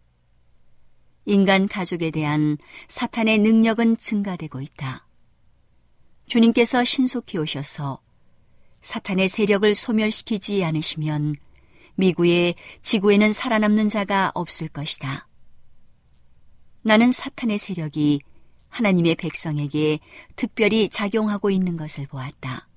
[1.26, 2.58] 인간 가족에 대한
[2.88, 5.08] 사탄의 능력은 증가되고 있다.
[6.28, 8.02] 주님께서 신속히 오셔서
[8.82, 11.36] 사탄의 세력을 소멸시키지 않으시면
[11.96, 15.28] 미구의 지구에는 살아남는 자가 없을 것이다.
[16.82, 18.22] 나는 사탄의 세력이
[18.70, 20.00] 하나님의 백성에게
[20.36, 22.68] 특별히 작용하고 있는 것을 보았다.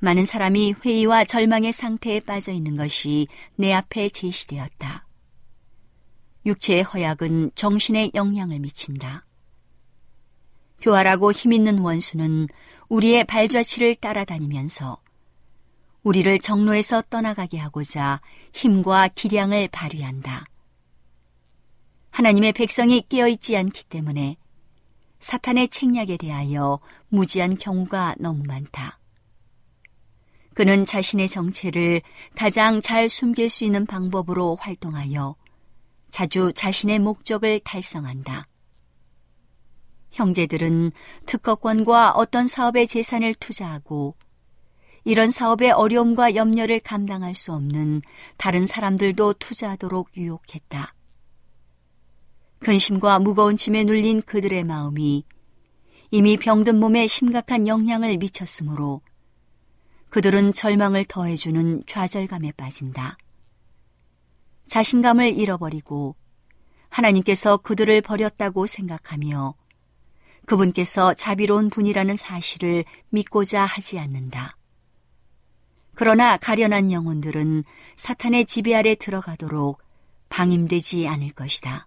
[0.00, 5.06] 많은 사람이 회의와 절망의 상태에 빠져 있는 것이 내 앞에 제시되었다.
[6.44, 9.24] 육체의 허약은 정신에 영향을 미친다.
[10.80, 12.48] 교활하고 힘있는 원수는
[12.88, 15.01] 우리의 발자취를 따라다니면서
[16.02, 18.20] 우리를 정로에서 떠나가게 하고자
[18.52, 20.46] 힘과 기량을 발휘한다.
[22.10, 24.36] 하나님의 백성이 깨어있지 않기 때문에
[25.18, 28.98] 사탄의 책략에 대하여 무지한 경우가 너무 많다.
[30.54, 32.02] 그는 자신의 정체를
[32.34, 35.36] 가장 잘 숨길 수 있는 방법으로 활동하여
[36.10, 38.48] 자주 자신의 목적을 달성한다.
[40.10, 40.92] 형제들은
[41.24, 44.14] 특허권과 어떤 사업의 재산을 투자하고
[45.04, 48.02] 이런 사업의 어려움과 염려를 감당할 수 없는
[48.36, 50.94] 다른 사람들도 투자하도록 유혹했다.
[52.60, 55.24] 근심과 무거운 짐에 눌린 그들의 마음이
[56.12, 59.00] 이미 병든 몸에 심각한 영향을 미쳤으므로
[60.10, 63.16] 그들은 절망을 더해주는 좌절감에 빠진다.
[64.66, 66.14] 자신감을 잃어버리고
[66.90, 69.54] 하나님께서 그들을 버렸다고 생각하며
[70.46, 74.56] 그분께서 자비로운 분이라는 사실을 믿고자 하지 않는다.
[75.94, 77.64] 그러나 가련한 영혼들은
[77.96, 79.82] 사탄의 지배 아래 들어가도록
[80.28, 81.86] 방임되지 않을 것이다.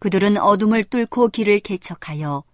[0.00, 2.44] 그들은 어둠을 뚫고 길을 개척하여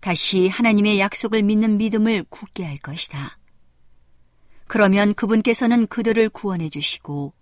[0.00, 3.38] 다시 하나님의 약속을 믿는 믿음을 굳게 할 것이다.
[4.66, 7.34] 그러면 그분께서는 그들을 구원해 주시고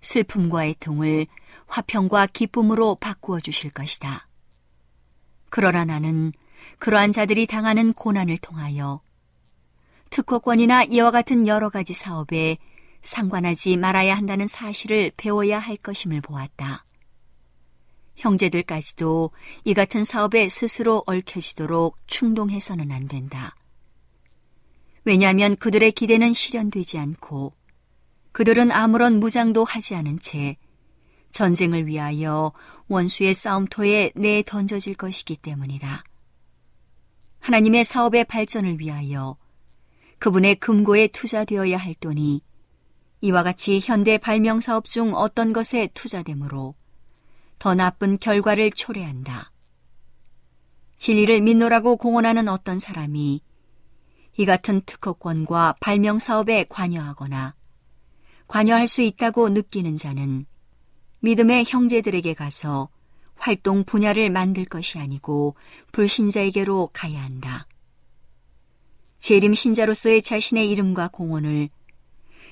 [0.00, 1.26] 슬픔과 애통을
[1.66, 4.28] 화평과 기쁨으로 바꾸어 주실 것이다.
[5.48, 6.32] 그러나 나는
[6.78, 9.00] 그러한 자들이 당하는 고난을 통하여
[10.10, 12.58] 특허권이나 이와 같은 여러 가지 사업에
[13.02, 16.84] 상관하지 말아야 한다는 사실을 배워야 할 것임을 보았다.
[18.16, 19.30] 형제들까지도
[19.64, 23.54] 이 같은 사업에 스스로 얽혀지도록 충동해서는 안 된다.
[25.04, 27.52] 왜냐하면 그들의 기대는 실현되지 않고
[28.32, 30.56] 그들은 아무런 무장도 하지 않은 채
[31.30, 32.52] 전쟁을 위하여
[32.88, 36.02] 원수의 싸움터에 내 던져질 것이기 때문이다.
[37.40, 39.36] 하나님의 사업의 발전을 위하여
[40.18, 42.42] 그분의 금고에 투자되어야 할 돈이
[43.20, 46.74] 이와 같이 현대 발명 사업 중 어떤 것에 투자되므로
[47.58, 49.52] 더 나쁜 결과를 초래한다.
[50.98, 53.42] 진리를 믿노라고 공언하는 어떤 사람이
[54.38, 57.54] 이 같은 특허권과 발명 사업에 관여하거나
[58.48, 60.46] 관여할 수 있다고 느끼는 자는
[61.20, 62.88] 믿음의 형제들에게 가서
[63.36, 65.56] 활동 분야를 만들 것이 아니고
[65.92, 67.66] 불신자에게로 가야 한다.
[69.26, 71.68] 재림 신자로서의 자신의 이름과 공헌을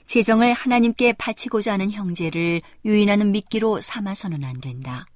[0.07, 5.07] 재정을 하나님께 바치고자 하는 형제를 유인하는 미끼로 삼아서는 안 된다.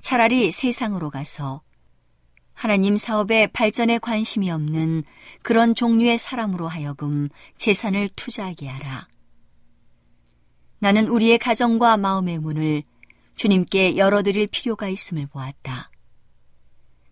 [0.00, 1.62] 차라리 세상으로 가서
[2.54, 5.02] 하나님 사업의 발전에 관심이 없는
[5.42, 9.08] 그런 종류의 사람으로 하여금 재산을 투자하게 하라.
[10.78, 12.84] 나는 우리의 가정과 마음의 문을
[13.34, 15.90] 주님께 열어드릴 필요가 있음을 보았다.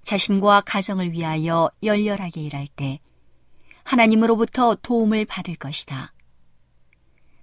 [0.04, 3.00] 자신과 가정을 위하여 열렬하게 일할 때
[3.86, 6.12] 하나님으로부터 도움을 받을 것이다.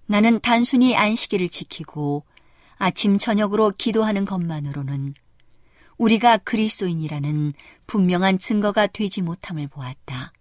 [0.06, 2.26] 나는 단순히 안식일을 지키고
[2.76, 5.14] 아침 저녁으로 기도하는 것만으로는
[5.98, 7.54] 우리가 그리스도인이라는
[7.88, 10.34] 분명한 증거가 되지 못함을 보았다.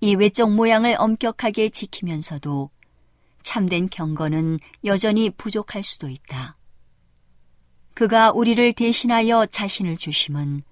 [0.00, 2.70] 이 외적 모양을 엄격하게 지키면서도
[3.42, 6.58] 참된 경건은 여전히 부족할 수도 있다.
[7.94, 10.62] 그가 우리를 대신하여 자신을 주심은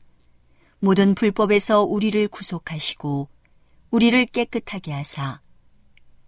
[0.81, 3.29] 모든 불법에서 우리를 구속하시고
[3.91, 5.41] 우리를 깨끗하게 하사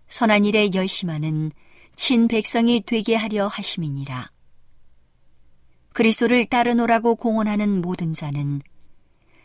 [0.08, 1.52] 선한 일에 열심하는
[1.96, 4.30] 친 백성이 되게 하려 하심이니라.
[5.92, 8.62] 그리스도를 따르노라고 공언하는 모든 자는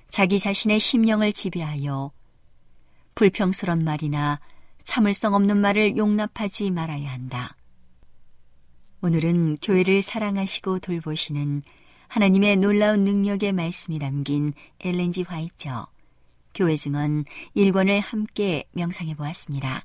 [0.07, 2.11] 자기 자신의 심령을 지배하여
[3.15, 4.39] 불평스런 말이나
[4.83, 7.55] 참을성 없는 말을 용납하지 말아야 한다.
[9.01, 11.63] 오늘은 교회를 사랑하시고 돌보시는
[12.07, 15.87] 하나님의 놀라운 능력의 말씀이 담긴 엘렌지 화이처
[16.53, 17.25] 교회 증언
[17.55, 19.83] 1권을 함께 명상해 보았습니다.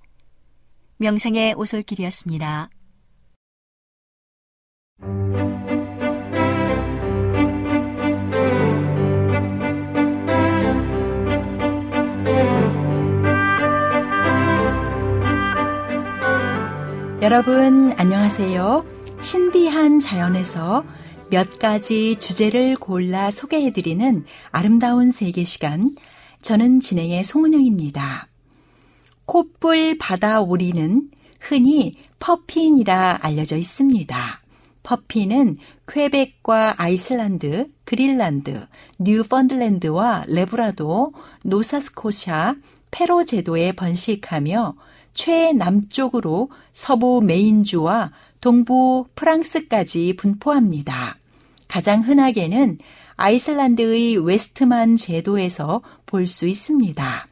[0.98, 2.70] 명상의 오솔길이었습니다.
[17.20, 18.86] 여러분 안녕하세요.
[19.20, 20.84] 신비한 자연에서
[21.30, 25.94] 몇 가지 주제를 골라 소개해드리는 아름다운 세계 시간.
[26.40, 28.28] 저는 진행의 송은영입니다.
[29.26, 31.10] 콧불 바다 오리는
[31.40, 34.40] 흔히 퍼핀이라 알려져 있습니다.
[34.82, 38.66] 퍼핀은 퀘벡과 아이슬란드, 그린란드,
[38.98, 41.12] 뉴펀들랜드와 레브라도,
[41.44, 42.54] 노사스코샤,
[42.90, 44.76] 페로 제도에 번식하며
[45.12, 51.18] 최남쪽으로 서부 메인주와 동부 프랑스까지 분포합니다.
[51.66, 52.78] 가장 흔하게는
[53.16, 57.28] 아이슬란드의 웨스트만 제도에서 볼 수 있습니다.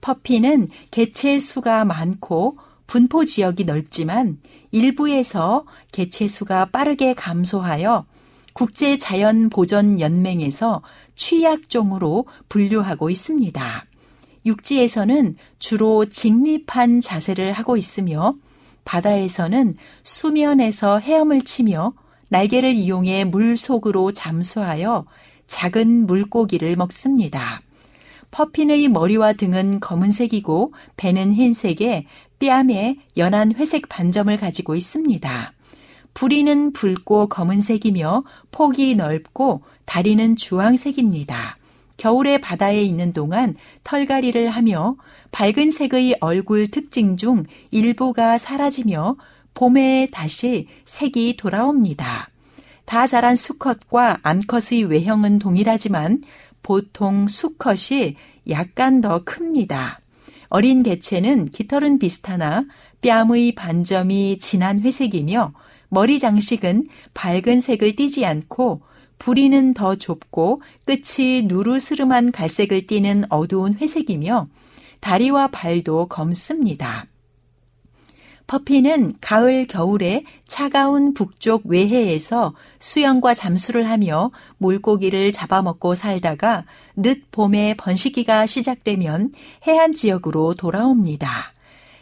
[0.00, 2.56] 퍼피는 개체 수가 많고
[2.86, 4.38] 분포 지역이 넓지만
[4.70, 8.04] 일부에서 개체 수가 빠르게 감소하여
[8.52, 10.82] 국제자연보전연맹에서
[11.14, 13.86] 취약종으로 분류하고 있습니다.
[14.46, 18.34] 육지에서는 주로 직립한 자세를 하고 있으며
[18.84, 21.92] 바다에서는 수면에서 헤엄을 치며
[22.28, 25.04] 날개를 이용해 물 속으로 잠수하여
[25.46, 27.60] 작은 물고기를 먹습니다.
[28.30, 32.06] 퍼핀의 머리와 등은 검은색이고 배는 흰색에
[32.38, 35.52] 뺨에 연한 회색 반점을 가지고 있습니다.
[36.14, 41.56] 부리는 붉고 검은색이며 폭이 넓고 다리는 주황색입니다.
[41.96, 43.54] 겨울에 바다에 있는 동안
[43.84, 44.96] 털갈이를 하며
[45.32, 49.16] 밝은 색의 얼굴 특징 중 일부가 사라지며
[49.52, 52.30] 봄에 다시 색이 돌아옵니다.
[52.86, 56.22] 다 자란 수컷과 암컷의 외형은 동일하지만
[56.62, 58.16] 보통 수컷이
[58.48, 60.00] 약간 더 큽니다.
[60.48, 62.64] 어린 개체는 깃털은 비슷하나
[63.02, 65.52] 뺨의 반점이 진한 회색이며
[65.88, 68.82] 머리 장식은 밝은 색을 띠지 않고
[69.18, 74.48] 부리는 더 좁고 끝이 누르스름한 갈색을 띠는 어두운 회색이며
[75.00, 77.09] 다리와 발도 검습니다.
[78.50, 86.64] 퍼피는 가을 겨울에 차가운 북쪽 외해에서 수영과 잠수를 하며 물고기를 잡아먹고 살다가
[86.96, 89.30] 늦 봄에 번식기가 시작되면
[89.68, 91.52] 해안 지역으로 돌아옵니다.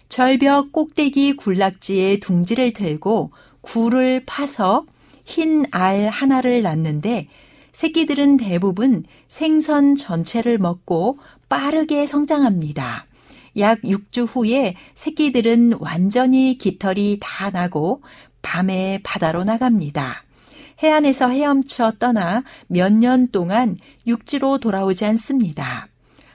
[0.09, 3.31] 절벽 꼭대기 군락지에 둥지를 들고
[3.61, 4.87] 굴을 파서
[5.27, 7.29] 흰 알 하나를 낳는데
[7.73, 11.19] 새끼들은 대부분 생선 전체를 먹고
[11.51, 13.08] 빠르게 성장합니다.
[13.57, 18.03] 약 6주 후에 새끼들은 완전히 깃털이 다 나고
[18.43, 20.25] 밤에 바다로 나갑니다.
[20.83, 23.77] 해안에서 헤엄쳐 떠나 몇 년 동안
[24.07, 25.89] 육지로 돌아오지 않습니다.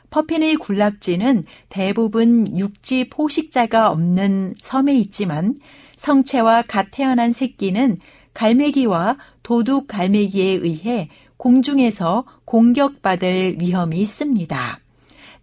[0.09, 5.55] 퍼핀의 군락지는 대부분 육지 포식자가 없는 섬에 있지만
[5.95, 7.97] 성체와 갓 태어난 새끼는
[8.33, 14.82] 갈매기와 도둑 갈매기에 의해 공중에서 공격받을 위험이 있습니다.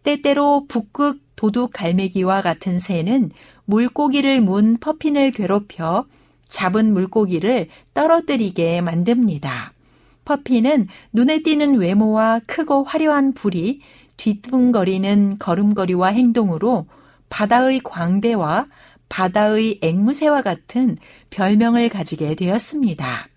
[0.03, 3.31] 때때로 북극 도둑 갈매기와 같은 새는
[3.65, 6.05] 물고기를 문 퍼핀을 괴롭혀
[6.49, 9.73] 잡은 물고기를 떨어뜨리게 만듭니다.
[10.25, 13.81] 퍼핀은 눈에 띄는 외모와 크고 화려한 불이
[14.17, 16.87] 뒤뚱거리는 걸음걸이와 행동으로
[17.31, 18.67] 바다의 광대와
[19.09, 20.97] 바다의 앵무새와 같은
[21.31, 23.29] 별명을 가지게 되었습니다.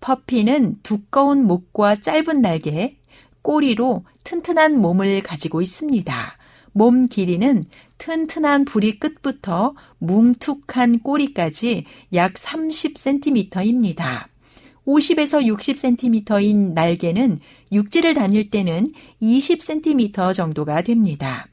[0.00, 2.96] 퍼피는 두꺼운 목과 짧은 날개,
[3.42, 6.38] 꼬리로 튼튼한 몸을 가지고 있습니다.
[6.72, 7.64] 몸 길이는
[7.98, 14.26] 튼튼한 부리 끝부터 뭉툭한 꼬리까지 약 30cm입니다.
[14.86, 17.38] 50에서 60cm인 날개는
[17.70, 18.92] 육지를 다닐 때는
[19.22, 21.46] 20cm 정도가 됩니다.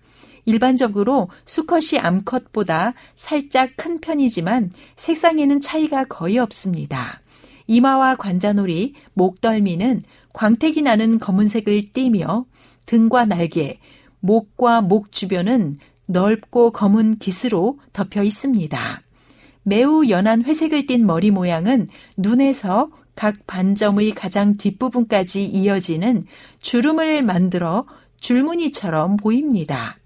[0.45, 7.21] 일반적으로 수컷이 암컷보다 살짝 큰 편이지만 색상에는 차이가 거의 없습니다.
[7.67, 10.01] 이마와 관자놀이, 목덜미는
[10.33, 12.45] 광택이 나는 검은색을 띠며
[12.89, 13.77] 등과 날개,
[14.19, 15.77] 목과 목 주변은
[16.07, 19.01] 넓고 검은 깃으로 덮여 있습니다.
[19.61, 21.87] 매우 연한 회색을 띤 머리 모양은
[22.17, 26.23] 눈에서 각 반점의 가장 뒷부분까지 이어지는
[26.61, 27.85] 주름을 만들어
[28.21, 29.99] 줄무늬처럼 보입니다.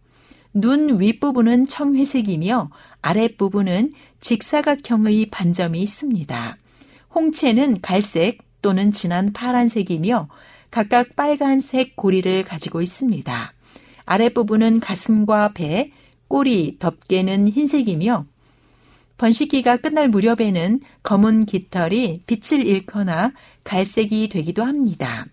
[0.53, 2.69] 눈 윗부분은 청회색이며
[3.01, 6.57] 아랫부분은 직사각형의 반점이 있습니다.
[7.15, 10.27] 홍채는 갈색 또는 진한 파란색이며
[10.73, 13.53] 각각 빨간색 고리를 가지고 있습니다.
[14.05, 15.91] 아랫부분은 가슴과 배,
[16.27, 18.25] 꼬리, 덮개는 흰색이며
[19.17, 25.27] 번식기가 끝날 무렵에는 검은 깃털이 빛을 잃거나 갈색이 되기도 합니다.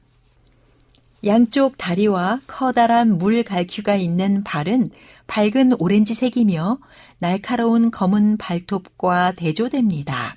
[1.25, 4.91] 양쪽 다리와 커다란 물 갈퀴가 있는 발은
[5.27, 6.77] 밝은 오렌지색이며
[7.19, 10.37] 날카로운 검은 발톱과 대조됩니다.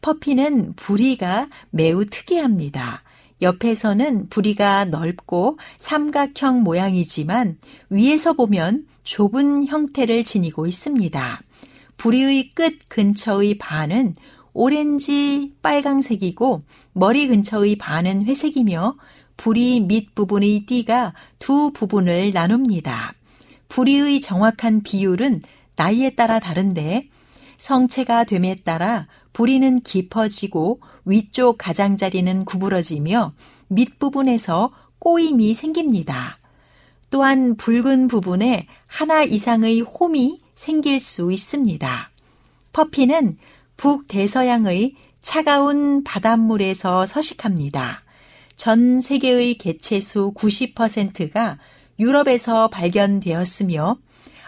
[0.00, 3.02] 퍼피는 부리가 매우 특이합니다.
[3.42, 11.42] 옆에서는 부리가 넓고 삼각형 모양이지만 위에서 보면 좁은 형태를 지니고 있습니다.
[11.96, 14.14] 부리의 끝 근처의 반은
[14.52, 16.62] 오렌지 빨강색이고
[16.92, 18.96] 머리 근처의 반은 회색이며
[19.36, 23.14] 부리 밑부분의 띠가 두 부분을 나눕니다.
[23.68, 25.42] 부리의 정확한 비율은
[25.76, 27.08] 나이에 따라 다른데
[27.56, 33.32] 성체가 됨에 따라 부리는 깊어지고 위쪽 가장자리는 구부러지며
[33.68, 36.38] 밑부분에서 꼬임이 생깁니다.
[37.10, 42.10] 또한 붉은 부분에 하나 이상의 홈이 생길 수 있습니다.
[42.72, 43.36] 퍼피는
[43.76, 48.02] 북대서양의 차가운 바닷물에서 서식합니다.
[48.56, 51.58] 전 세계의 개체수 90%가
[51.98, 53.96] 유럽에서 발견되었으며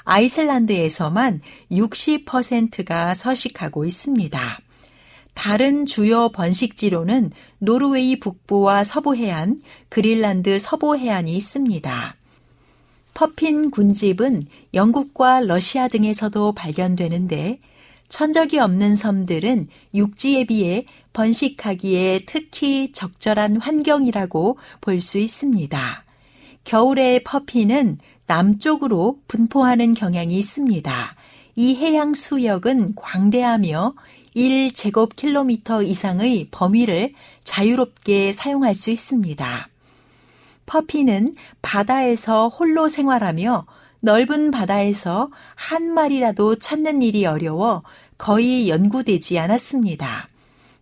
[0.04, 1.40] 아이슬란드에서만
[1.70, 4.60] 60%가 서식하고 있습니다.
[5.34, 12.16] 다른 주요 번식지로는 노르웨이 북부와 서부 해안, 그린란드 서부 해안이 있습니다.
[13.14, 17.58] 퍼핀 군집은 영국과 러시아 등에서도 발견되는데
[18.08, 26.04] 천적이 없는 섬들은 육지에 비해 번식하기에 특히 적절한 환경이라고 볼 수 있습니다.
[26.64, 31.16] 겨울에 퍼핀은 남쪽으로 분포하는 경향이 있습니다.
[31.56, 33.94] 이 해양 수역은 광대하며
[34.36, 37.12] 1제곱킬로미터 이상의 범위를
[37.44, 39.68] 자유롭게 사용할 수 있습니다.
[40.66, 43.66] 퍼피는 바다에서 홀로 생활하며
[44.00, 47.82] 넓은 바다에서 한 마리라도 찾는 일이 어려워
[48.18, 50.28] 거의 연구되지 않았습니다.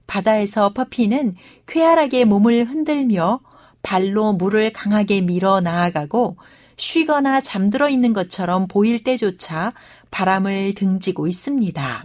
[0.07, 1.35] 바다에서 퍼피는
[1.67, 3.41] 쾌활하게 몸을 흔들며
[3.83, 6.37] 발로 물을 강하게 밀어 나아가고
[6.77, 9.73] 쉬거나 잠들어 있는 것처럼 보일 때조차
[10.11, 12.05] 바람을 등지고 있습니다.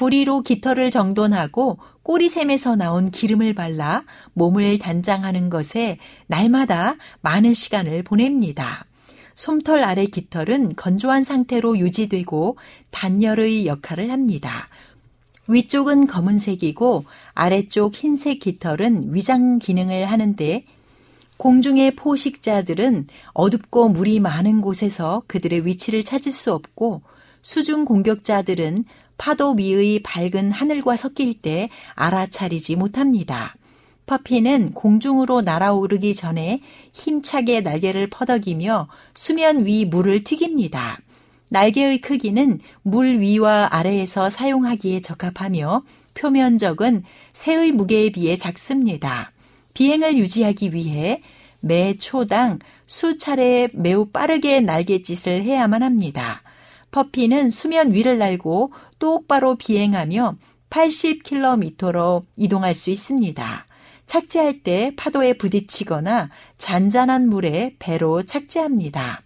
[0.00, 8.86] 부리로 깃털을 정돈하고 꼬리샘에서 나온 기름을 발라 몸을 단장하는 것에 날마다 많은 시간을 보냅니다.
[9.34, 12.56] 솜털 아래 깃털은 건조한 상태로 유지되고
[12.90, 14.70] 단열의 역할을 합니다.
[15.48, 20.64] 위쪽은 검은색이고 아래쪽 흰색 깃털은 위장 기능을 하는데
[21.36, 27.02] 공중의 포식자들은 어둡고 물이 많은 곳에서 그들의 위치를 찾을 수 없고
[27.42, 28.84] 수중 공격자들은
[29.20, 33.54] 파도 위의 밝은 하늘과 섞일 때 알아차리지 못합니다.
[34.06, 36.62] 퍼피는 공중으로 날아오르기 전에
[36.94, 41.00] 힘차게 날개를 퍼덕이며 수면 위 물을 튀깁니다.
[41.50, 45.82] 날개의 크기는 물 위와 아래에서 사용하기에 적합하며
[46.14, 47.04] 표면적은
[47.34, 49.32] 새의 무게에 비해 작습니다.
[49.74, 51.20] 비행을 유지하기 위해
[51.60, 56.42] 매 초당 수차례 매우 빠르게 날갯짓을 해야만 합니다.
[56.90, 60.36] 퍼피는 수면 위를 날고 똑바로 비행하며
[60.70, 63.66] 80km로 이동할 수 있습니다.
[64.06, 69.22] 착지할 때 파도에 부딪히거나 잔잔한 물에 배로 착지합니다.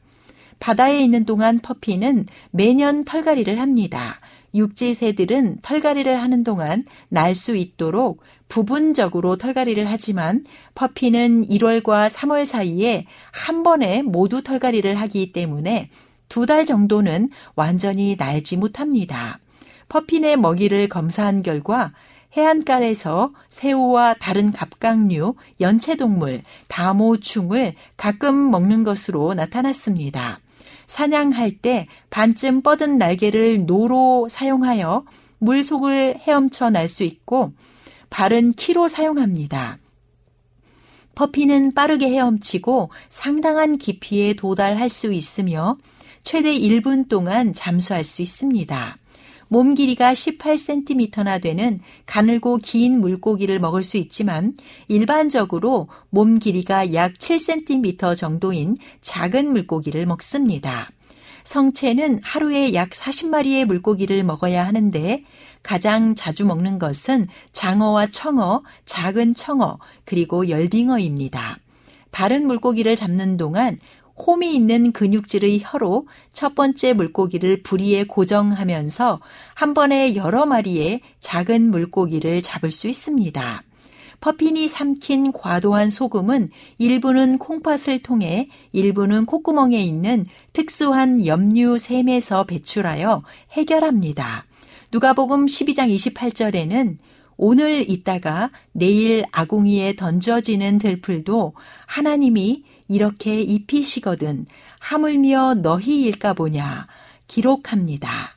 [0.60, 4.20] 바다에 있는 동안 퍼피는 매년 털갈이를 합니다.
[4.54, 10.44] 육지 새들은 털갈이를 하는 동안 날 수 있도록 부분적으로 털갈이를 하지만
[10.74, 15.90] 퍼피는 1월과 3월 사이에 한 번에 모두 털갈이를 하기 때문에
[16.28, 19.40] 두 달 정도는 완전히 날지 못합니다.
[19.88, 21.92] 퍼핀의 먹이를 검사한 결과
[22.36, 30.40] 해안가에서 새우와 다른 갑각류, 연체동물, 다모충을 가끔 먹는 것으로 나타났습니다.
[30.86, 35.04] 사냥할 때 반쯤 뻗은 날개를 노로 사용하여
[35.38, 37.52] 물속을 헤엄쳐 날 수 있고
[38.10, 39.78] 발은 키로 사용합니다.
[41.14, 45.78] 퍼피는 빠르게 헤엄치고 상당한 깊이에 도달할 수 있으며
[46.22, 48.98] 최대 1분 동안 잠수할 수 있습니다.
[49.48, 54.56] 몸 길이가 18cm나 되는 가늘고 긴 물고기를 먹을 수 있지만
[54.88, 60.90] 일반적으로 몸 길이가 약 7cm 정도인 작은 물고기를 먹습니다.
[61.44, 65.22] 성체는 하루에 약 40마리의 물고기를 먹어야 하는데
[65.62, 71.58] 가장 자주 먹는 것은 장어와 청어, 작은 청어, 그리고 열빙어입니다.
[72.10, 73.78] 다른 물고기를 잡는 동안
[74.16, 79.20] 홈이 있는 근육질의 혀로 첫 번째 물고기를 부리에 고정하면서
[79.54, 83.62] 한 번에 여러 마리의 작은 물고기를 잡을 수 있습니다.
[84.20, 86.48] 퍼핀이 삼킨 과도한 소금은
[86.78, 94.46] 일부는 콩팥을 통해 일부는 콧구멍에 있는 특수한 염류샘에서 배출하여 해결합니다.
[94.92, 96.96] 누가복음 12장 28절에는
[97.36, 101.54] 오늘 있다가 내일 아궁이에 던져지는 들풀도
[101.86, 102.62] 하나님이
[102.94, 104.46] 이렇게 입히시거든
[104.78, 106.86] 하물며 너희일까 보냐
[107.26, 108.36] 기록합니다.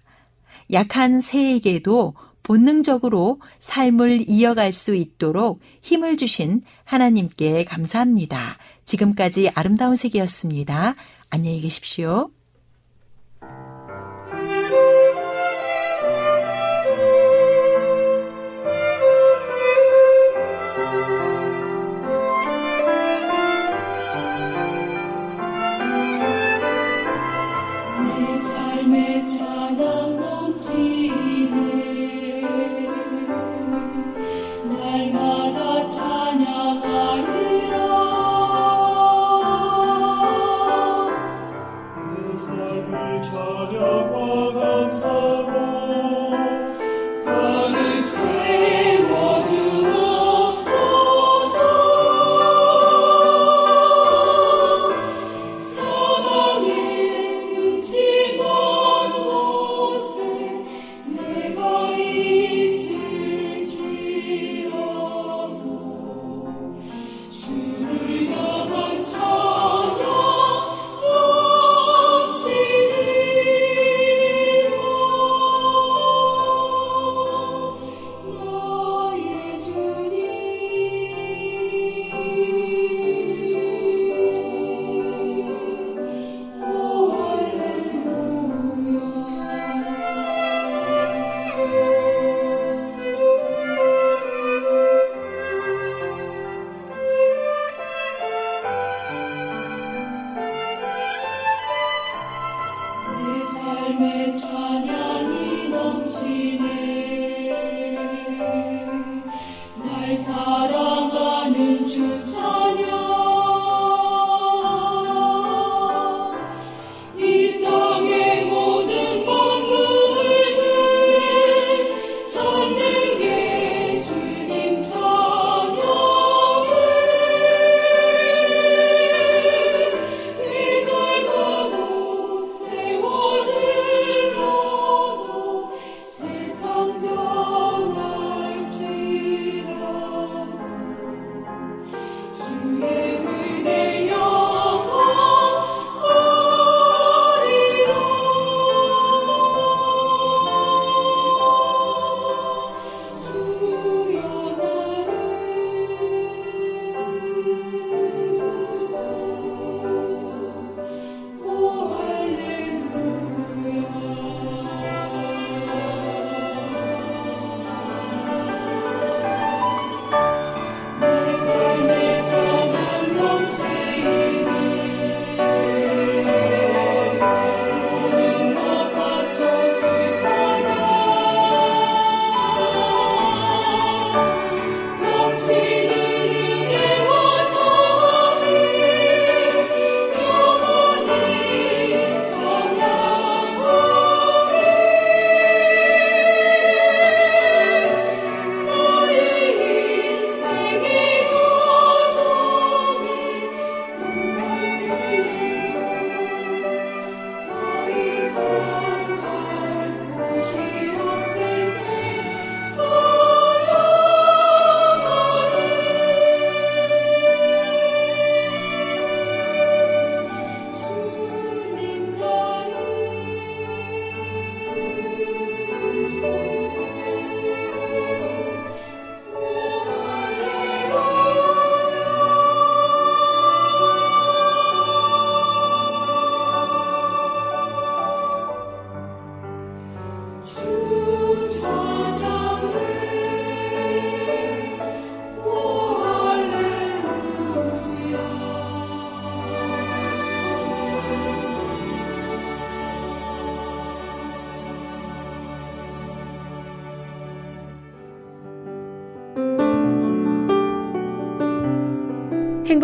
[0.71, 8.57] 약한 새에게도 본능적으로 삶을 이어갈 수 있도록 힘을 주신 하나님께 감사합니다.
[8.83, 10.95] 지금까지 아름다운 색이었습니다.
[11.29, 12.31] 안녕히 계십시오.